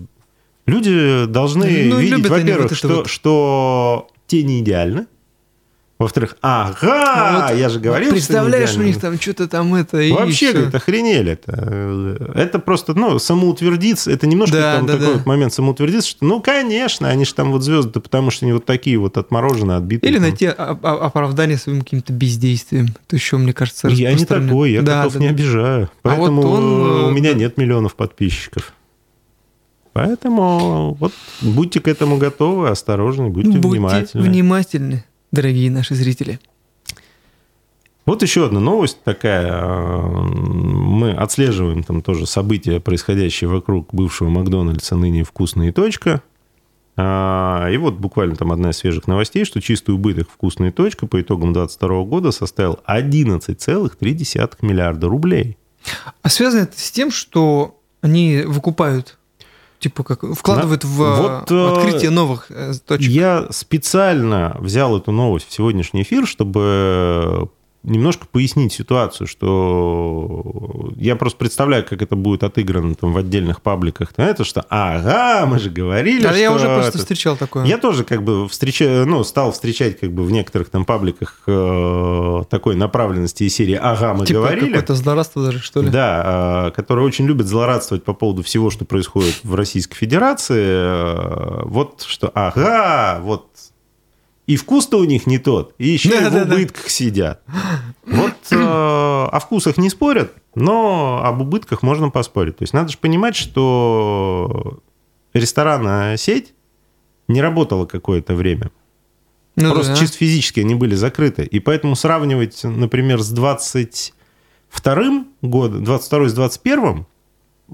люди 0.67 1.27
должны 1.27 1.67
Ну, 1.87 1.99
видеть, 1.99 2.29
во-первых, 2.29 2.71
вот 2.71 2.79
что, 2.79 2.89
вот. 2.89 3.09
что 3.09 4.07
те 4.27 4.43
не 4.45 4.61
идеальны. 4.61 5.07
Во-вторых, 5.97 6.37
ага, 6.43 6.77
А 6.83 7.49
вот 7.51 7.57
я 7.57 7.69
же 7.69 7.79
говорил, 7.79 8.07
что 8.09 8.15
Представляешь, 8.17 8.71
у 8.71 8.73
идеальны. 8.75 8.87
них 8.89 9.01
там 9.01 9.21
что-то 9.21 9.47
там 9.47 9.73
это 9.77 9.99
Вообще, 10.13 10.53
говорит, 10.53 10.75
охренели 10.75 11.33
это. 11.33 12.33
Это 12.35 12.59
просто, 12.59 12.95
ну, 12.95 13.21
самоутвердиться, 13.21 14.11
это 14.11 14.27
немножко 14.27 14.57
Да, 14.57 14.77
там 14.79 14.87
да, 14.87 14.93
такой 14.95 15.07
да. 15.07 15.13
вот 15.15 15.27
момент 15.27 15.53
самоутвердиться, 15.53 16.09
что, 16.11 16.25
ну, 16.25 16.41
конечно, 16.43 17.09
они 17.09 17.25
же 17.25 17.33
там 17.35 17.53
вот 17.53 17.63
звезды, 17.63 18.01
потому 18.01 18.33
что 18.33 18.45
они 18.45 18.53
вот 18.55 18.65
такие 18.65 18.99
вот 18.99 19.17
отмороженные, 19.17 19.77
отбитые. 19.77 20.11
Или 20.11 20.17
там. 20.19 20.23
найти 20.25 20.47
оправдание 20.47 21.57
своим 21.59 21.83
каким-то 21.83 22.13
бездействием. 22.13 22.89
Это 23.07 23.15
еще, 23.15 23.37
мне 23.37 23.53
кажется, 23.53 23.87
Я 23.87 24.13
не 24.15 24.25
такой, 24.25 24.73
я 24.73 24.83
Да, 24.83 24.99
котов 25.05 25.13
да, 25.15 25.19
не 25.21 25.27
да. 25.29 25.33
обижаю. 25.33 25.91
А 26.03 26.09
вот 26.09 26.17
Поэтому 26.17 26.43
он, 26.43 27.05
у 27.05 27.11
меня 27.13 27.35
нет 27.35 27.57
миллионов 27.57 27.95
подписчиков. 27.95 28.73
Поэтому 29.93 30.97
вот 30.99 31.13
будьте 31.41 31.79
к 31.81 31.87
этому 31.87 32.17
готовы, 32.19 32.69
осторожны, 32.69 33.29
будьте, 33.29 33.51
Будьте 33.59 33.69
внимательны. 33.69 34.23
внимательны, 34.29 35.05
дорогие 35.35 35.71
наши 35.71 35.95
зрители. 35.95 36.41
Вот 38.07 38.23
еще 38.23 38.47
одна 38.47 38.61
новость 38.61 39.03
такая. 39.03 39.63
Мы 39.63 41.13
отслеживаем 41.13 41.83
там 41.83 42.03
тоже 42.03 42.27
события, 42.27 42.81
происходящие 42.81 43.49
вокруг 43.49 43.95
бывшего 43.95 44.29
Макдональдса, 44.29 44.97
ныне 44.97 45.25
«Вкусная 45.25 45.73
точка». 45.73 46.23
А, 46.97 47.69
И 47.71 47.77
вот 47.77 47.95
буквально 47.95 48.37
там 48.37 48.53
одна 48.53 48.71
из 48.71 48.77
свежих 48.77 49.09
новостей, 49.09 49.45
что 49.45 49.61
чистый 49.61 49.95
убыток 49.95 50.29
«Вкусная 50.31 50.71
точка» 50.71 51.07
по 51.07 51.21
итогам 51.21 51.53
2022 51.53 52.05
года 52.05 52.31
составил 52.31 52.79
11,3 52.87 54.57
миллиарда 54.61 55.09
рублей. 55.09 55.57
А 56.23 56.29
связано 56.29 56.63
это 56.63 56.79
с 56.79 56.91
тем, 56.93 57.11
что 57.11 57.81
они 58.01 58.43
выкупают, 58.47 59.19
типа 59.85 60.03
как 60.03 60.25
вкладывают 60.35 60.83
в, 60.83 60.97
Вот, 60.97 61.51
в 61.51 61.55
э, 61.55 61.69
открытие 61.69 62.11
новых 62.11 62.47
э, 62.49 62.73
точек. 62.87 63.11
Я 63.11 63.47
специально 63.51 64.57
взял 64.59 64.97
эту 64.97 65.13
новость 65.13 65.49
в 65.49 65.53
сегодняшний 65.53 66.03
эфир, 66.03 66.27
чтобы 66.27 67.51
немножко 67.85 68.27
пояснить 68.27 68.73
ситуацию, 68.73 69.27
что 69.27 70.91
я 70.97 71.17
просто 71.17 71.39
представляю, 71.39 71.85
как 71.85 72.03
это 72.03 72.17
будет 72.17 72.43
отыграно 72.43 72.95
там 72.95 73.13
в 73.13 73.17
отдельных 73.19 73.61
пабликах. 73.63 74.13
Это 74.17 74.43
что, 74.45 74.65
ага, 74.71 75.47
мы 75.47 75.59
же 75.59 75.71
говорили, 75.71 76.27
А 76.27 76.31
что... 76.31 76.39
я 76.39 76.53
уже 76.53 76.67
просто 76.67 76.89
это- 76.89 76.99
встречал 76.99 77.37
такое. 77.37 77.65
Я 77.67 77.79
тоже 77.79 78.05
как 78.05 78.23
бы 78.23 78.49
встречаю, 78.49 79.07
ну, 79.07 79.23
стал 79.25 79.53
встречать 79.53 80.01
как 80.01 80.13
бы 80.13 80.25
в 80.25 80.31
некоторых 80.33 80.71
там 80.71 80.85
пабликах 80.85 81.43
э, 81.47 82.43
такой 82.51 82.75
направленности 82.75 83.45
из 83.45 83.55
серии 83.55 83.79
«Ага, 83.81 84.15
мы 84.15 84.27
типа 84.27 84.41
говорили». 84.41 84.67
какое-то 84.69 84.95
злорадство 84.95 85.45
даже, 85.45 85.59
что 85.61 85.83
ли? 85.83 85.91
Да, 85.91 86.69
э, 86.69 86.71
которые 86.73 87.07
очень 87.07 87.27
любят 87.27 87.47
злорадствовать 87.47 88.03
по 88.05 88.15
поводу 88.15 88.43
всего, 88.43 88.71
что 88.71 88.85
происходит 88.85 89.41
в 89.45 89.55
Российской 89.55 89.97
Федерации. 89.97 90.65
Э, 90.65 91.63
Вот 91.65 92.03
что, 92.07 92.31
ага, 92.35 93.21
вот 93.23 93.47
и 94.47 94.57
вкус-то 94.57 94.99
у 94.99 95.05
них 95.05 95.27
не 95.27 95.39
тот, 95.39 95.75
и 95.79 95.89
еще 95.89 96.11
и 96.11 96.29
в 96.29 96.43
убытках 96.43 96.91
сидят. 96.91 97.43
Вот 98.07 98.35
э, 98.51 98.57
о 98.57 99.39
вкусах 99.41 99.79
не 99.79 99.89
спорят, 99.89 100.33
но 100.55 101.23
об 101.25 101.41
убытках 101.41 101.83
можно 101.83 102.11
поспорить. 102.11 102.59
То 102.59 102.63
есть 102.65 102.75
надо 102.75 102.91
же 102.91 102.99
понимать, 102.99 103.37
что 103.37 104.81
ресторанная 105.33 106.17
сеть 106.17 106.55
не 107.27 107.41
работала 107.41 107.87
какое-то 107.87 108.35
время. 108.35 108.71
Ну 109.57 109.73
Просто 109.73 109.93
да. 109.93 109.99
чисто 109.99 110.19
физически 110.19 110.61
они 110.61 110.75
были 110.75 110.95
закрыты. 110.95 111.45
И 111.45 111.61
поэтому 111.61 111.97
сравнивать, 111.97 112.65
например, 112.65 113.23
с 113.23 113.31
22 113.31 115.25
годом, 115.43 115.85
22 115.85 116.29
с 116.29 116.35
21 116.35 117.07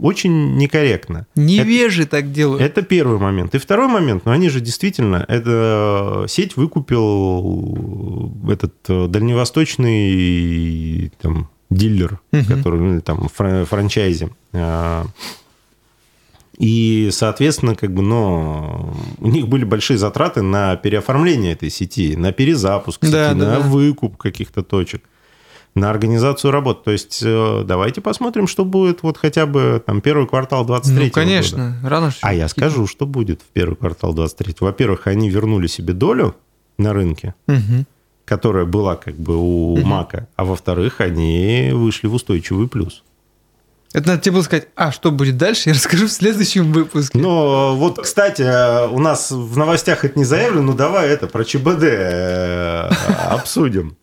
очень 0.00 0.56
некорректно. 0.56 1.26
Невежи 1.36 2.06
так 2.06 2.32
делают. 2.32 2.62
Это 2.62 2.82
первый 2.82 3.18
момент. 3.18 3.54
И 3.54 3.58
второй 3.58 3.88
момент, 3.88 4.24
ну 4.24 4.32
они 4.32 4.48
же 4.48 4.60
действительно, 4.60 5.24
это 5.28 6.24
сеть 6.28 6.56
выкупил 6.56 8.32
этот 8.50 8.74
э, 8.88 9.06
дальневосточный 9.08 11.12
там, 11.20 11.48
дилер, 11.70 12.20
Мгм. 12.32 12.44
который, 12.44 12.80
ну, 12.80 13.00
там 13.00 13.28
фра- 13.28 13.64
франчайзи. 13.64 14.30
А, 14.52 15.04
И, 16.58 17.08
соответственно, 17.12 17.74
как 17.74 17.94
бы, 17.94 18.02
ну, 18.02 18.92
у 19.18 19.28
них 19.28 19.48
были 19.48 19.64
большие 19.64 19.96
затраты 19.96 20.42
на 20.42 20.76
переоформление 20.76 21.54
этой 21.54 21.70
сети, 21.70 22.16
на 22.16 22.32
перезапуск 22.32 23.02
сети, 23.02 23.12
Да, 23.12 23.28
да, 23.30 23.34
на 23.34 23.44
да. 23.56 23.60
выкуп 23.60 24.18
каких-то 24.18 24.62
точек, 24.62 25.02
на 25.74 25.90
организацию 25.90 26.50
работ. 26.50 26.84
То 26.84 26.90
есть 26.90 27.20
э, 27.24 27.62
давайте 27.64 28.00
посмотрим, 28.00 28.46
что 28.46 28.64
будет 28.64 29.02
вот 29.02 29.16
хотя 29.16 29.46
бы 29.46 29.82
там 29.84 30.00
первый 30.00 30.26
квартал 30.26 30.64
23 30.64 31.04
Ну, 31.06 31.10
конечно, 31.10 31.76
рано 31.84 32.12
а 32.22 32.34
я 32.34 32.48
скажу, 32.48 32.86
что 32.86 33.06
будет 33.06 33.40
в 33.42 33.46
первый 33.52 33.76
квартал 33.76 34.12
23 34.12 34.56
Во-первых, 34.60 35.06
они 35.06 35.30
вернули 35.30 35.66
себе 35.68 35.92
долю 35.92 36.34
на 36.78 36.92
рынке, 36.92 37.34
Мгм. 37.46 37.86
которая 38.24 38.64
была 38.64 38.96
как 38.96 39.14
бы 39.16 39.36
у 39.36 39.76
Мгм. 39.76 39.88
Мака, 39.88 40.28
а 40.36 40.44
во-вторых, 40.44 41.00
они 41.00 41.70
вышли 41.72 42.08
в 42.08 42.14
устойчивый 42.14 42.68
плюс. 42.68 43.02
Это 43.92 44.06
надо 44.08 44.22
тебе 44.22 44.34
было 44.34 44.42
сказать, 44.42 44.68
а 44.76 44.92
что 44.92 45.10
будет 45.10 45.36
дальше, 45.36 45.68
я 45.70 45.74
расскажу 45.74 46.06
в 46.06 46.12
следующем 46.12 46.72
выпуске. 46.72 47.18
Но 47.18 47.74
вот, 47.76 47.98
кстати, 48.00 48.42
э, 48.42 48.86
у 48.88 49.00
нас 49.00 49.32
в 49.32 49.56
новостях 49.56 50.04
это 50.04 50.16
не 50.16 50.24
заявлено, 50.24 50.62
ну 50.62 50.74
давай 50.74 51.08
это 51.08 51.26
про 51.26 51.44
ЧБД 51.44 51.82
э, 51.82 52.90
обсудим. 53.30 53.96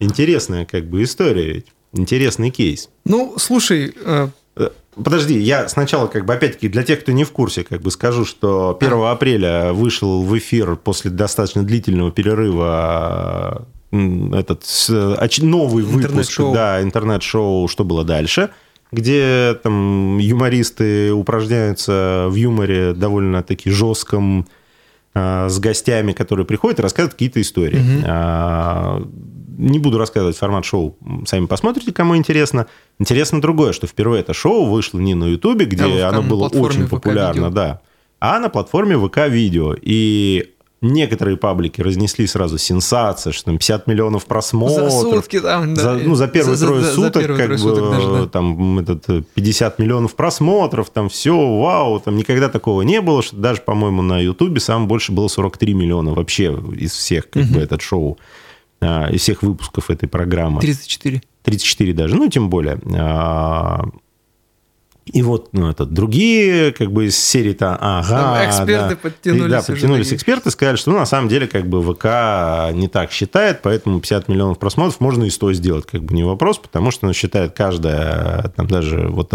Интересная 0.00 0.64
как 0.64 0.88
бы 0.88 1.02
история 1.02 1.52
ведь. 1.54 1.66
Интересный 1.92 2.50
кейс. 2.50 2.90
Ну, 3.04 3.34
слушай, 3.38 3.94
э, 4.04 4.28
Э, 4.58 4.70
Подожди, 5.02 5.38
я 5.38 5.68
сначала, 5.68 6.08
как 6.08 6.26
бы, 6.26 6.34
опять-таки, 6.34 6.68
для 6.68 6.82
тех, 6.82 7.00
кто 7.00 7.12
не 7.12 7.22
в 7.22 7.30
курсе, 7.30 7.62
как 7.62 7.80
бы 7.82 7.90
скажу, 7.92 8.24
что 8.24 8.76
1 8.78 8.92
апреля 9.04 9.72
вышел 9.72 10.22
в 10.24 10.36
эфир 10.36 10.74
после 10.74 11.10
достаточно 11.12 11.62
длительного 11.62 12.10
перерыва 12.10 13.68
этот 13.90 14.64
новый 15.40 15.84
выпуск, 15.84 16.40
да, 16.52 16.82
интернет-шоу 16.82 17.68
«Что 17.68 17.84
было 17.84 18.04
дальше?», 18.04 18.50
где 18.90 19.56
там 19.62 20.18
юмористы 20.18 21.12
упражняются 21.12 22.26
в 22.28 22.34
юморе 22.34 22.92
довольно-таки 22.92 23.70
жестком, 23.70 24.46
а, 25.14 25.48
с 25.48 25.58
гостями, 25.58 26.12
которые 26.12 26.44
приходят 26.46 26.78
и 26.78 26.82
рассказывают 26.82 27.14
какие-то 27.14 27.40
истории. 27.40 27.78
Мгм. 27.78 28.04
Не 29.58 29.80
буду 29.80 29.98
рассказывать 29.98 30.36
формат 30.36 30.64
шоу, 30.64 30.96
сами 31.26 31.46
посмотрите, 31.46 31.92
кому 31.92 32.16
интересно. 32.16 32.66
Интересно 33.00 33.40
другое, 33.40 33.72
что 33.72 33.88
впервые 33.88 34.20
это 34.20 34.32
шоу 34.32 34.66
вышло 34.66 35.00
не 35.00 35.14
на 35.14 35.24
Ютубе, 35.24 35.64
где 35.66 35.82
А 35.84 36.10
оно 36.10 36.22
было 36.22 36.46
очень 36.48 36.88
популярно, 36.88 37.50
да, 37.50 37.80
а 38.20 38.38
на 38.38 38.48
платформе 38.50 38.96
ВК 38.96 39.26
Видео. 39.28 39.74
И 39.80 40.50
некоторые 40.80 41.36
паблики 41.36 41.80
разнесли 41.80 42.28
сразу 42.28 42.56
сенсация, 42.56 43.32
что 43.32 43.46
там 43.46 43.58
50 43.58 43.88
миллионов 43.88 44.22
за 44.22 44.28
просмотров. 44.28 44.92
сутки 44.92 45.40
там, 45.40 45.74
да. 45.74 45.82
За, 45.82 45.94
ну, 45.94 46.14
за 46.14 46.28
первые 46.28 46.54
За- 46.56 46.66
трое 46.66 46.80
за- 46.82 46.86
за 46.90 46.94
суток, 46.94 47.22
первые 47.22 47.36
как 47.36 47.46
трое 47.46 47.58
бы, 47.58 47.58
суток 47.58 47.90
даже, 47.90 48.08
да. 48.12 48.26
там 48.28 48.78
этот, 48.78 49.08
э, 49.10 49.22
50 49.34 49.80
миллионов 49.80 50.14
просмотров, 50.14 50.90
там 50.90 51.08
все, 51.08 51.32
вау, 51.36 51.98
там 51.98 52.16
никогда 52.16 52.48
такого 52.48 52.82
не 52.82 53.00
было, 53.00 53.24
что 53.24 53.34
даже, 53.36 53.60
по-моему, 53.62 54.02
на 54.02 54.20
Ютубе 54.20 54.60
самое 54.60 54.86
больше 54.86 55.10
было 55.10 55.26
43 55.26 55.74
миллиона 55.74 56.14
вообще 56.14 56.56
из 56.78 56.92
всех, 56.92 57.28
как 57.28 57.42
бы, 57.42 57.50
Мгм. 57.54 57.58
этот 57.58 57.82
шоу, 57.82 58.16
из 58.80 59.20
всех 59.22 59.42
выпусков 59.42 59.90
этой 59.90 60.08
программы. 60.08 60.60
34. 60.60 61.22
34 61.42 61.92
даже, 61.92 62.16
ну, 62.16 62.28
тем 62.28 62.48
более. 62.50 62.78
А, 62.96 63.84
И 65.12 65.22
вот, 65.22 65.48
ну, 65.52 65.70
это 65.70 65.86
другие, 65.86 66.70
как 66.72 66.92
бы, 66.92 67.06
из 67.06 67.16
серии-то, 67.18 67.78
ага, 67.80 68.08
Там 68.08 68.46
эксперты 68.48 68.90
да. 68.90 68.96
подтянулись 68.96 69.50
Да, 69.50 69.62
подтянулись 69.62 70.12
эксперты, 70.12 70.50
сказали, 70.50 70.76
что, 70.76 70.90
ну, 70.90 70.98
на 70.98 71.06
самом 71.06 71.28
деле, 71.30 71.46
как 71.46 71.66
бы, 71.66 71.82
ВК 71.82 72.74
не 72.76 72.88
так 72.88 73.10
считает, 73.10 73.62
поэтому 73.62 74.00
50 74.00 74.28
миллионов 74.28 74.58
просмотров 74.58 75.00
можно 75.00 75.24
и 75.24 75.30
100 75.30 75.54
сделать, 75.54 75.86
как 75.86 76.02
бы, 76.02 76.14
не 76.14 76.24
вопрос, 76.24 76.58
потому 76.58 76.90
что, 76.90 77.06
ну, 77.06 77.14
считает 77.14 77.52
каждая, 77.56 78.50
там, 78.54 78.66
даже 78.66 79.08
вот 79.08 79.32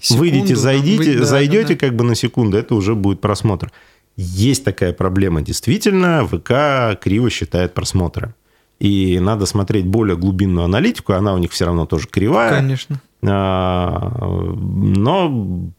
Секунду, 0.00 0.20
выйдите, 0.22 0.54
там, 0.54 0.62
зайдите, 0.62 1.12
вы- 1.12 1.18
да, 1.18 1.24
зайдете 1.26 1.62
да, 1.62 1.74
да. 1.74 1.86
как 1.86 1.96
бы 1.96 2.04
на 2.04 2.14
секунду, 2.14 2.56
это 2.56 2.74
уже 2.74 2.94
будет 2.94 3.20
просмотр. 3.20 3.70
Есть 4.16 4.64
такая 4.64 4.94
проблема, 4.94 5.42
действительно, 5.42 6.26
ВК 6.26 6.98
криво 6.98 7.28
считает 7.28 7.74
просмотры. 7.74 8.34
И 8.80 9.20
надо 9.20 9.44
смотреть 9.44 9.86
более 9.86 10.16
глубинную 10.16 10.64
аналитику, 10.64 11.12
она 11.12 11.34
у 11.34 11.38
них 11.38 11.52
все 11.52 11.66
равно 11.66 11.86
тоже 11.86 12.08
кривая. 12.08 12.56
Конечно. 12.56 13.00
А, 13.22 14.10
Но 14.18 15.70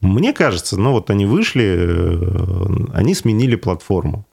мне 0.00 0.32
кажется, 0.32 0.78
ну 0.78 0.92
вот 0.92 1.10
они 1.10 1.26
вышли, 1.26 1.76
э, 1.76 2.94
они 2.94 3.14
сменили 3.14 3.56
платформу. 3.56 4.24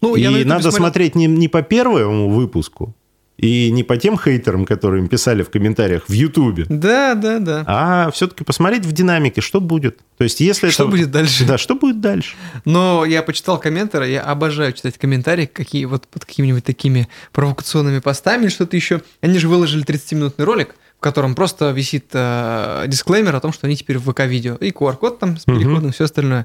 Ну, 0.00 0.16
и 0.16 0.44
надо 0.44 0.70
смотреть 0.70 1.14
не, 1.14 1.26
не 1.26 1.48
по 1.48 1.62
первому 1.62 2.30
выпуску, 2.30 2.94
и 3.40 3.70
не 3.70 3.82
по 3.84 3.96
тем 3.96 4.18
хейтерам, 4.18 4.66
которые 4.66 5.00
им 5.02 5.08
писали 5.08 5.42
в 5.42 5.48
комментариях 5.50 6.04
в 6.08 6.12
Ютубе, 6.12 6.66
Да, 6.68 7.14
да, 7.14 7.38
да. 7.38 7.64
а 7.66 8.10
все-таки 8.10 8.44
посмотреть 8.44 8.84
в 8.84 8.92
динамике, 8.92 9.40
что 9.40 9.60
будет. 9.62 9.98
То 10.18 10.24
есть, 10.24 10.40
если 10.40 10.68
Что 10.68 10.82
это... 10.84 10.90
будет 10.90 11.10
дальше? 11.10 11.46
Да, 11.46 11.56
что 11.56 11.74
будет 11.74 12.00
дальше? 12.00 12.34
Но 12.66 13.06
я 13.06 13.22
почитал 13.22 13.58
комментеры, 13.58 14.08
я 14.10 14.20
обожаю 14.22 14.72
читать 14.74 14.98
комментарии, 14.98 15.46
какие 15.46 15.86
вот 15.86 16.06
под 16.06 16.26
какими-нибудь 16.26 16.64
такими 16.64 17.08
провокационными 17.32 18.00
постами 18.00 18.48
что-то 18.48 18.76
еще. 18.76 19.00
Они 19.22 19.38
же 19.38 19.48
выложили 19.48 19.84
30-минутный 19.84 20.44
ролик, 20.44 20.74
в 20.98 21.00
котором 21.00 21.34
просто 21.34 21.70
висит 21.70 22.06
э, 22.12 22.84
дисклеймер 22.88 23.34
о 23.34 23.40
том, 23.40 23.54
что 23.54 23.66
они 23.66 23.74
теперь 23.76 23.96
в 23.96 24.12
ВК-видео. 24.12 24.56
И 24.56 24.70
QR-код 24.70 25.18
там 25.18 25.38
с 25.38 25.44
переходом, 25.46 25.92
все 25.92 26.04
остальное. 26.04 26.44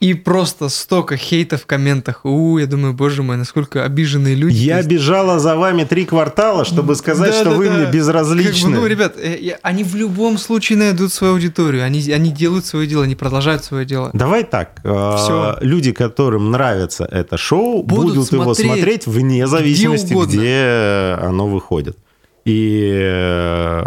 И 0.00 0.14
просто 0.14 0.70
столько 0.70 1.18
хейта 1.18 1.58
в 1.58 1.66
комментах. 1.66 2.24
У, 2.24 2.56
я 2.56 2.66
думаю, 2.66 2.94
боже 2.94 3.22
мой, 3.22 3.36
насколько 3.36 3.84
обиженные 3.84 4.34
люди. 4.34 4.56
Я 4.56 4.78
есть- 4.78 4.88
бежала 4.88 5.38
за 5.38 5.56
вами 5.56 5.84
три 5.84 6.06
квартала, 6.06 6.64
чтобы 6.64 6.94
сказать, 6.96 7.34
что 7.34 7.50
вы 7.50 7.64
Да-да-да. 7.66 7.70
мне 7.74 7.84
Как 7.84 7.92
бы, 7.92 7.98
безразличны. 7.98 8.70
ну, 8.70 8.86
ребят, 8.86 9.16
э, 9.18 9.56
они 9.60 9.84
в 9.84 9.94
любом 9.94 10.38
случае 10.38 10.78
найдут 10.78 11.12
свою 11.12 11.34
аудиторию. 11.34 11.84
Они, 11.84 12.00
они 12.12 12.30
делают 12.30 12.64
свое 12.64 12.86
дело, 12.86 13.04
они 13.04 13.14
продолжают 13.14 13.62
свое 13.62 13.84
дело. 13.84 14.08
Давай 14.14 14.44
так. 14.44 14.80
э, 14.84 14.88
Всё. 15.18 15.58
Люди, 15.60 15.92
которым 15.92 16.50
нравится 16.50 17.04
это 17.04 17.36
шоу, 17.36 17.82
Будут 17.82 18.14
будут, 18.14 18.32
его 18.32 18.54
смотреть 18.54 18.66
смотреть 18.76 19.06
вне 19.06 19.46
зависимости, 19.46 20.14
угодно. 20.14 20.32
где 20.32 21.18
оно 21.20 21.46
выходит. 21.46 21.98
И 22.44 22.90
э, 22.92 23.82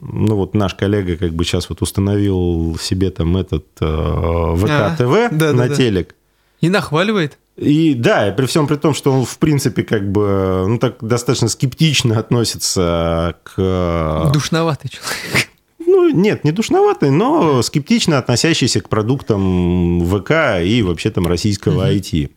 ну 0.00 0.36
вот 0.36 0.54
наш 0.54 0.74
коллега 0.74 1.16
как 1.16 1.32
бы 1.32 1.44
сейчас 1.44 1.68
вот 1.68 1.82
установил 1.82 2.76
себе 2.80 3.10
там 3.10 3.36
этот 3.36 3.66
э, 3.80 3.84
А, 3.86 4.54
ВК-ТВ 4.56 5.30
да-да-да. 5.36 5.52
на 5.52 5.68
телек. 5.68 6.14
И 6.60 6.68
нахваливает. 6.68 7.38
И 7.56 7.94
да, 7.94 8.32
при 8.36 8.46
всем 8.46 8.66
при 8.68 8.76
том, 8.76 8.94
что 8.94 9.12
он, 9.12 9.24
в 9.24 9.38
принципе, 9.38 9.82
как 9.82 10.10
бы, 10.10 10.64
ну, 10.68 10.78
так 10.78 10.96
достаточно 11.00 11.48
скептично 11.48 12.18
относится 12.18 13.34
к... 13.42 13.54
э, 13.56 14.30
Душноватый 14.32 14.90
человек. 14.90 15.48
Ну, 15.84 16.10
нет, 16.10 16.44
не 16.44 16.52
душноватый, 16.52 17.10
но 17.10 17.62
скептично 17.62 18.18
относящийся 18.18 18.80
к 18.80 18.88
продуктам 18.88 20.04
ВК 20.06 20.60
и 20.62 20.82
вообще 20.82 21.10
там 21.10 21.26
российского 21.26 21.90
IT. 21.92 22.30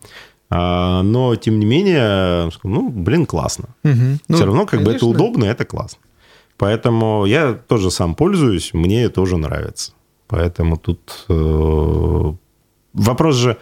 А, 0.54 1.02
но, 1.02 1.34
тем 1.36 1.58
не 1.58 1.64
менее, 1.64 2.50
ну, 2.62 2.90
блин, 2.90 3.24
классно. 3.24 3.68
Мгм. 3.84 4.20
Ну, 4.28 4.36
Все 4.36 4.44
равно, 4.44 4.66
как 4.66 4.80
бы 4.82 4.90
это 4.90 5.00
конечно. 5.00 5.08
удобно, 5.08 5.44
это 5.46 5.64
классно. 5.64 5.98
Поэтому 6.58 7.24
я 7.24 7.54
тоже 7.54 7.90
сам 7.90 8.14
пользуюсь, 8.14 8.74
мне 8.74 9.08
тоже 9.08 9.38
нравится. 9.38 9.92
Поэтому 10.28 10.76
тут 10.76 11.24
э, 11.28 12.32
вопрос 12.92 13.36
же 13.36 13.56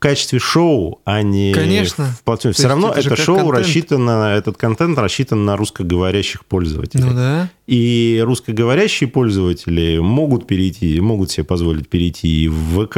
качестве 0.00 0.38
шоу, 0.38 1.00
а 1.04 1.22
не 1.22 1.52
Конечно. 1.52 2.06
в 2.06 2.24
платформе. 2.24 2.54
То 2.54 2.58
Все 2.58 2.68
равно 2.68 2.90
это 2.90 3.00
это 3.00 3.16
шоу 3.16 3.36
контент. 3.36 3.58
рассчитано, 3.58 4.34
этот 4.34 4.56
контент 4.56 4.98
рассчитан 4.98 5.44
на 5.44 5.56
русскоговорящих 5.56 6.44
пользователей. 6.46 7.04
Ну 7.04 7.14
да. 7.14 7.50
И 7.66 8.20
русскоговорящие 8.24 9.08
пользователи 9.08 9.98
могут 9.98 10.46
перейти, 10.46 11.00
могут 11.00 11.30
себе 11.30 11.44
позволить 11.44 11.88
перейти 11.88 12.44
и 12.44 12.48
в 12.48 12.86
ВК, 12.86 12.96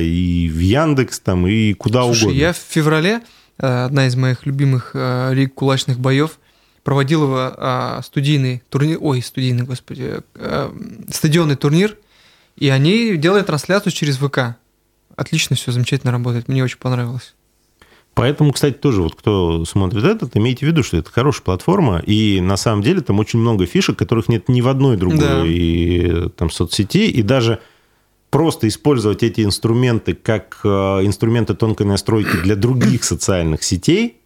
и 0.00 0.48
в 0.50 0.58
Яндекс, 0.58 1.20
там, 1.20 1.46
и 1.46 1.74
куда 1.74 2.04
Слушай, 2.04 2.22
угодно. 2.24 2.38
я 2.38 2.52
в 2.52 2.56
феврале, 2.56 3.20
э, 3.58 3.84
одна 3.84 4.06
из 4.06 4.16
моих 4.16 4.46
любимых 4.46 4.92
э, 4.94 5.34
лиг 5.34 5.54
кулачных 5.54 5.98
боев, 5.98 6.38
проводила 6.84 7.98
э, 7.98 8.02
студийный 8.04 8.62
турнир, 8.68 8.98
ой, 9.00 9.20
студийный, 9.22 9.64
господи, 9.64 10.20
э, 10.36 10.70
стадионный 11.10 11.56
турнир, 11.56 11.96
и 12.56 12.68
они 12.68 13.16
делали 13.16 13.42
трансляцию 13.42 13.92
через 13.92 14.18
ВК. 14.18 14.56
Отлично 15.16 15.56
все, 15.56 15.72
замечательно 15.72 16.12
работает, 16.12 16.48
мне 16.48 16.64
очень 16.64 16.78
понравилось. 16.78 17.34
Поэтому, 18.14 18.52
кстати, 18.52 18.74
тоже 18.74 19.02
вот 19.02 19.16
кто 19.16 19.64
смотрит 19.64 20.04
этот, 20.04 20.36
имейте 20.36 20.64
в 20.64 20.68
виду, 20.68 20.84
что 20.84 20.96
это 20.96 21.10
хорошая 21.10 21.42
платформа, 21.42 21.98
и 21.98 22.40
на 22.40 22.56
самом 22.56 22.82
деле 22.82 23.00
там 23.00 23.18
очень 23.18 23.40
много 23.40 23.66
фишек, 23.66 23.98
которых 23.98 24.28
нет 24.28 24.48
ни 24.48 24.60
в 24.60 24.68
одной 24.68 24.96
другой 24.96 25.18
Да. 25.18 25.42
и, 25.44 26.28
там, 26.36 26.48
соцсети, 26.50 27.10
и 27.10 27.22
даже 27.22 27.60
просто 28.30 28.68
использовать 28.68 29.22
эти 29.24 29.40
инструменты 29.42 30.14
как 30.14 30.60
э, 30.64 30.68
инструменты 30.68 31.54
тонкой 31.54 31.86
настройки 31.86 32.36
для 32.42 32.54
других 32.56 33.02
социальных 33.04 33.64
сетей, 33.64 34.18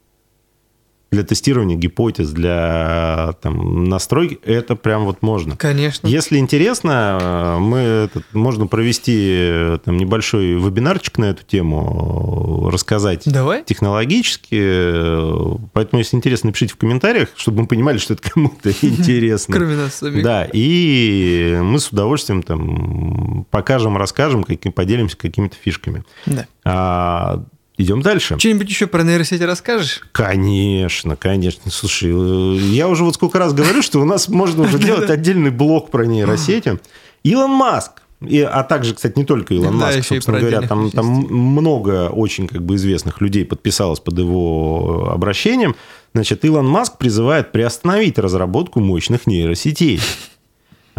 для 1.10 1.22
тестирования 1.22 1.76
гипотез, 1.76 2.30
для 2.30 3.34
там, 3.40 3.84
настройки, 3.84 4.38
это 4.44 4.76
прям 4.76 5.04
вот 5.04 5.22
можно. 5.22 5.56
Конечно. 5.56 6.06
Если 6.06 6.36
интересно, 6.36 7.56
мы 7.60 7.78
этот, 7.78 8.24
можно 8.34 8.66
провести 8.66 9.78
там 9.84 9.96
небольшой 9.96 10.52
вебинарчик 10.52 11.16
на 11.18 11.26
эту 11.26 11.44
тему, 11.44 12.68
рассказать 12.70 13.22
Давай. 13.24 13.64
технологически. 13.64 15.58
Поэтому, 15.72 16.00
если 16.00 16.16
интересно, 16.16 16.48
напишите 16.48 16.74
в 16.74 16.76
комментариях, 16.76 17.30
чтобы 17.36 17.62
мы 17.62 17.66
понимали, 17.66 17.96
что 17.96 18.14
это 18.14 18.30
кому-то 18.30 18.70
интересно. 18.82 19.54
Кроме 19.54 19.76
нас 19.76 19.94
самих. 19.94 20.22
Да, 20.22 20.46
и 20.52 21.58
мы 21.62 21.78
с 21.78 21.88
удовольствием 21.88 22.42
там 22.42 23.46
покажем, 23.50 23.96
расскажем, 23.96 24.44
каким, 24.44 24.72
поделимся 24.72 25.16
какими-то 25.16 25.56
фишками. 25.56 26.04
Да. 26.26 26.46
А, 26.64 27.44
идем 27.78 28.02
дальше. 28.02 28.38
Что-нибудь 28.38 28.68
еще 28.68 28.86
про 28.86 29.02
нейросети 29.02 29.42
расскажешь? 29.42 30.02
Конечно, 30.12 31.16
конечно. 31.16 31.70
Слушай, 31.70 32.10
э, 32.12 32.56
я 32.56 32.88
уже 32.88 33.04
вот 33.04 33.14
сколько 33.14 33.38
раз 33.38 33.54
говорю, 33.54 33.80
что 33.82 34.00
у 34.00 34.04
нас 34.04 34.28
можно 34.28 34.64
уже 34.64 34.78
делать 34.84 35.08
отдельный 35.08 35.50
блок 35.50 35.90
про 35.90 36.04
нейросети. 36.04 36.78
Илон 37.22 37.50
Маск 37.50 38.02
И, 38.20 38.40
а 38.40 38.62
также, 38.64 38.94
кстати, 38.94 39.18
не 39.18 39.24
только 39.24 39.54
Илон 39.54 39.78
Да, 39.78 39.86
Маск, 39.86 40.04
собственно 40.04 40.40
говоря, 40.40 40.62
там, 40.62 40.90
там 40.90 41.06
много 41.06 42.08
очень 42.10 42.46
как 42.48 42.62
бы 42.62 42.74
известных 42.74 43.20
людей 43.20 43.44
подписалось 43.44 44.00
под 44.00 44.18
его 44.18 45.10
обращением. 45.12 45.74
Значит, 46.14 46.44
Илон 46.44 46.68
Маск 46.68 46.98
призывает 46.98 47.52
приостановить 47.52 48.18
разработку 48.18 48.80
мощных 48.80 49.26
нейросетей. 49.26 50.00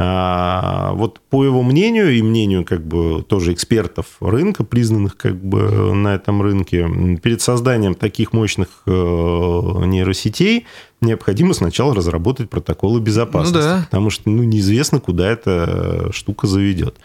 А, 0.01 0.93
вот 0.93 1.19
по 1.29 1.43
его 1.43 1.61
мнению 1.61 2.15
и 2.15 2.21
мнению 2.21 2.63
как 2.63 2.87
бы 2.87 3.21
тоже 3.21 3.51
экспертов 3.51 4.05
рынка, 4.21 4.63
признанных 4.63 5.17
как 5.17 5.35
бы 5.35 5.93
на 5.93 6.15
этом 6.15 6.41
рынке, 6.41 6.87
перед 7.21 7.41
созданием 7.41 7.95
таких 7.95 8.31
мощных 8.31 8.83
э, 8.85 8.91
нейросетей 8.91 10.67
необходимо 11.01 11.53
сначала 11.53 11.93
разработать 11.93 12.49
протоколы 12.49 13.01
безопасности, 13.01 13.57
Ну 13.57 13.61
да. 13.61 13.81
потому 13.89 14.09
что 14.09 14.29
ну, 14.29 14.43
неизвестно, 14.43 15.01
куда 15.01 15.29
эта 15.29 16.09
штука 16.13 16.47
заведет. 16.47 16.95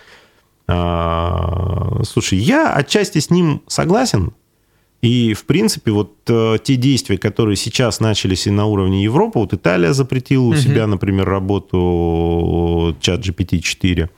А, 0.69 2.01
слушай, 2.05 2.39
я 2.39 2.75
отчасти 2.75 3.19
с 3.19 3.29
ним 3.29 3.63
согласен. 3.67 4.35
И, 5.05 5.35
в 5.35 5.45
принципе, 5.45 5.91
вот 5.93 6.13
э, 6.29 6.57
те 6.65 6.77
действия, 6.77 7.19
которые 7.19 7.57
сейчас 7.57 8.01
начались 8.01 8.47
и 8.47 8.51
на 8.51 8.65
уровне 8.67 9.05
Европы, 9.05 9.39
вот 9.39 9.53
Италия 9.53 9.93
запретила 9.93 10.45
у 10.45 10.53
Мгм. 10.53 10.57
себя, 10.61 10.87
например, 10.87 11.29
работу 11.29 12.97
чат 13.01 13.21
GPT-4. 13.21 14.09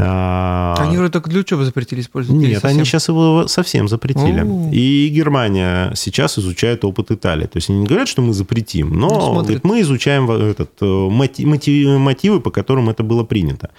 А, 0.00 0.76
Они 0.78 0.96
вроде 0.96 1.12
только 1.12 1.28
для 1.28 1.40
учебы 1.40 1.64
запретили 1.64 2.00
использовать. 2.00 2.40
нет, 2.40 2.64
они 2.64 2.78
совсем? 2.78 2.84
сейчас 2.84 3.08
его 3.08 3.48
совсем 3.48 3.88
запретили. 3.88 4.40
О. 4.42 4.70
И 4.72 5.08
Германия 5.08 5.92
сейчас 5.96 6.38
изучает 6.38 6.84
опыт 6.84 7.10
Италии. 7.10 7.46
То 7.46 7.56
есть 7.56 7.68
они 7.68 7.80
не 7.80 7.86
говорят, 7.86 8.06
что 8.08 8.22
мы 8.22 8.32
запретим, 8.32 8.90
но 8.94 9.08
Ну, 9.08 9.34
говорит, 9.42 9.64
мы 9.64 9.80
изучаем 9.80 10.30
этот, 10.30 10.70
э, 10.80 10.84
моти- 10.84 11.44
моти- 11.44 11.96
мотивы, 11.98 12.40
по 12.40 12.50
которым 12.50 12.88
это 12.90 13.02
было 13.02 13.24
принято. 13.24 13.70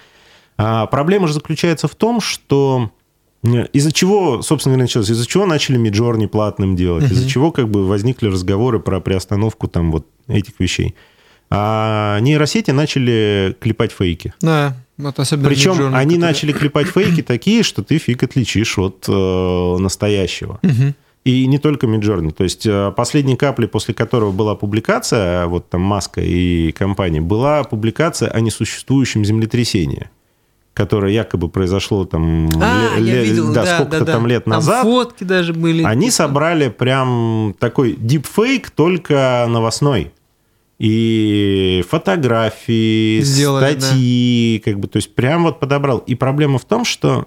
А 0.58 0.84
проблема 0.86 1.26
же 1.26 1.32
заключается 1.34 1.88
в 1.88 1.94
том, 1.94 2.20
что 2.20 2.90
э, 2.90 2.99
из-за 3.42 3.92
чего, 3.92 4.42
собственно 4.42 4.74
говоря, 4.74 4.84
началось, 4.84 5.10
из-за 5.10 5.26
чего 5.26 5.46
начали 5.46 5.76
Миджорни 5.78 6.26
платным 6.26 6.76
делать, 6.76 7.10
из-за 7.10 7.28
чего 7.28 7.50
как 7.52 7.68
бы 7.70 7.86
возникли 7.86 8.26
разговоры 8.28 8.80
про 8.80 9.00
приостановку 9.00 9.66
там 9.68 9.90
вот 9.92 10.06
этих 10.28 10.54
вещей. 10.58 10.94
А 11.52 12.20
нейросети 12.20 12.70
начали 12.70 13.56
клепать 13.60 13.90
фейки. 13.92 14.32
Да, 14.40 14.76
вот 14.98 15.18
особенно 15.18 15.48
Причем 15.48 15.72
они 15.72 16.14
который- 16.14 16.18
начали 16.18 16.52
клепать 16.52 16.86
фейки 16.88 17.22
такие, 17.22 17.62
что 17.64 17.82
ты 17.82 17.98
фиг 17.98 18.22
отличишь 18.22 18.78
от 18.78 19.06
э, 19.08 19.76
настоящего. 19.78 20.60
Мгм. 20.62 20.94
И 21.24 21.46
не 21.46 21.58
только 21.58 21.86
Midjourney. 21.86 22.30
То 22.30 22.44
есть 22.44 22.66
э, 22.66 22.92
последней 22.96 23.36
каплей, 23.36 23.68
после 23.68 23.94
которого 23.94 24.30
была 24.30 24.54
публикация, 24.54 25.46
вот 25.46 25.68
там 25.68 25.80
Маска 25.82 26.20
и 26.20 26.72
компания, 26.72 27.20
была 27.20 27.64
публикация 27.64 28.30
о 28.30 28.40
несуществующем 28.40 29.24
землетрясении, 29.24 30.08
которое 30.74 31.12
якобы 31.12 31.48
произошло 31.48 32.04
там 32.04 32.48
А, 32.60 32.96
ле- 32.98 33.24
видел, 33.24 33.52
да, 33.52 33.64
да, 33.64 33.74
сколько-то 33.74 33.98
да, 34.00 34.04
да. 34.06 34.12
там 34.12 34.26
лет 34.26 34.46
назад. 34.46 34.82
фотки 34.82 35.24
даже 35.24 35.52
были. 35.52 35.82
Они 35.82 36.10
собрали 36.10 36.68
прям 36.68 37.54
такой 37.58 37.96
дипфейк, 37.98 38.70
только 38.70 39.46
новостной. 39.48 40.12
И 40.78 41.84
фотографии, 41.90 43.20
Сделали, 43.20 43.78
статьи, 43.78 44.62
как 44.64 44.80
бы, 44.80 44.88
то 44.88 44.96
есть 44.96 45.14
прям 45.14 45.42
вот 45.44 45.60
подобрал. 45.60 45.98
И 45.98 46.14
проблема 46.14 46.58
в 46.58 46.64
том, 46.64 46.86
что 46.86 47.26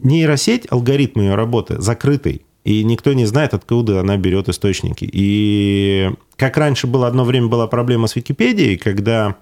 нейросеть, 0.00 0.66
алгоритм 0.70 1.20
ее 1.20 1.34
работы 1.36 1.80
закрытый, 1.80 2.42
и 2.64 2.82
никто 2.82 3.12
не 3.12 3.26
знает, 3.26 3.54
откуда 3.54 4.00
она 4.00 4.16
берет 4.16 4.48
источники. 4.48 5.08
И 5.12 6.10
как 6.36 6.56
раньше 6.56 6.86
было 6.88 7.06
одно 7.06 7.24
время 7.24 7.46
была 7.46 7.66
проблема 7.68 8.08
с 8.08 8.16
Википедией, 8.16 8.76
когда 8.76 9.36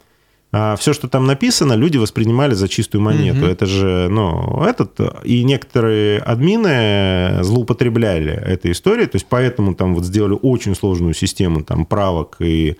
все, 0.52 0.92
что 0.92 1.06
там 1.06 1.26
написано, 1.26 1.74
люди 1.74 1.96
воспринимали 1.96 2.54
за 2.54 2.68
чистую 2.68 3.02
монету. 3.02 3.38
Мгм. 3.38 3.50
Это 3.50 3.66
же, 3.66 4.08
ну, 4.10 4.64
этот... 4.64 4.98
И 5.22 5.44
некоторые 5.44 6.18
админы 6.18 7.44
злоупотребляли 7.44 8.32
этой 8.32 8.72
историей, 8.72 9.06
то 9.06 9.14
есть 9.16 9.26
поэтому 9.28 9.76
там 9.76 9.94
вот 9.94 10.04
сделали 10.04 10.36
очень 10.42 10.74
сложную 10.74 11.14
систему 11.14 11.62
там 11.62 11.86
правок 11.86 12.36
и 12.40 12.76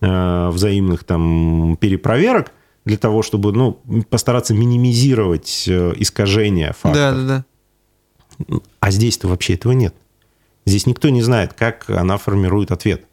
э, 0.00 0.48
взаимных 0.50 1.02
там 1.02 1.76
перепроверок 1.80 2.52
для 2.84 2.96
того, 2.96 3.22
чтобы, 3.22 3.52
ну, 3.52 3.80
постараться 4.08 4.54
минимизировать 4.54 5.64
э, 5.66 5.94
искажения 5.96 6.72
фактов. 6.72 6.94
Да, 6.94 7.12
да, 7.12 7.44
да. 8.48 8.58
А 8.78 8.90
здесь-то 8.92 9.26
вообще 9.26 9.54
этого 9.54 9.72
нет. 9.72 9.92
Здесь 10.66 10.86
никто 10.86 11.08
не 11.08 11.22
знает, 11.22 11.52
как 11.52 11.90
она 11.90 12.16
формирует 12.16 12.70
ответ. 12.70 13.07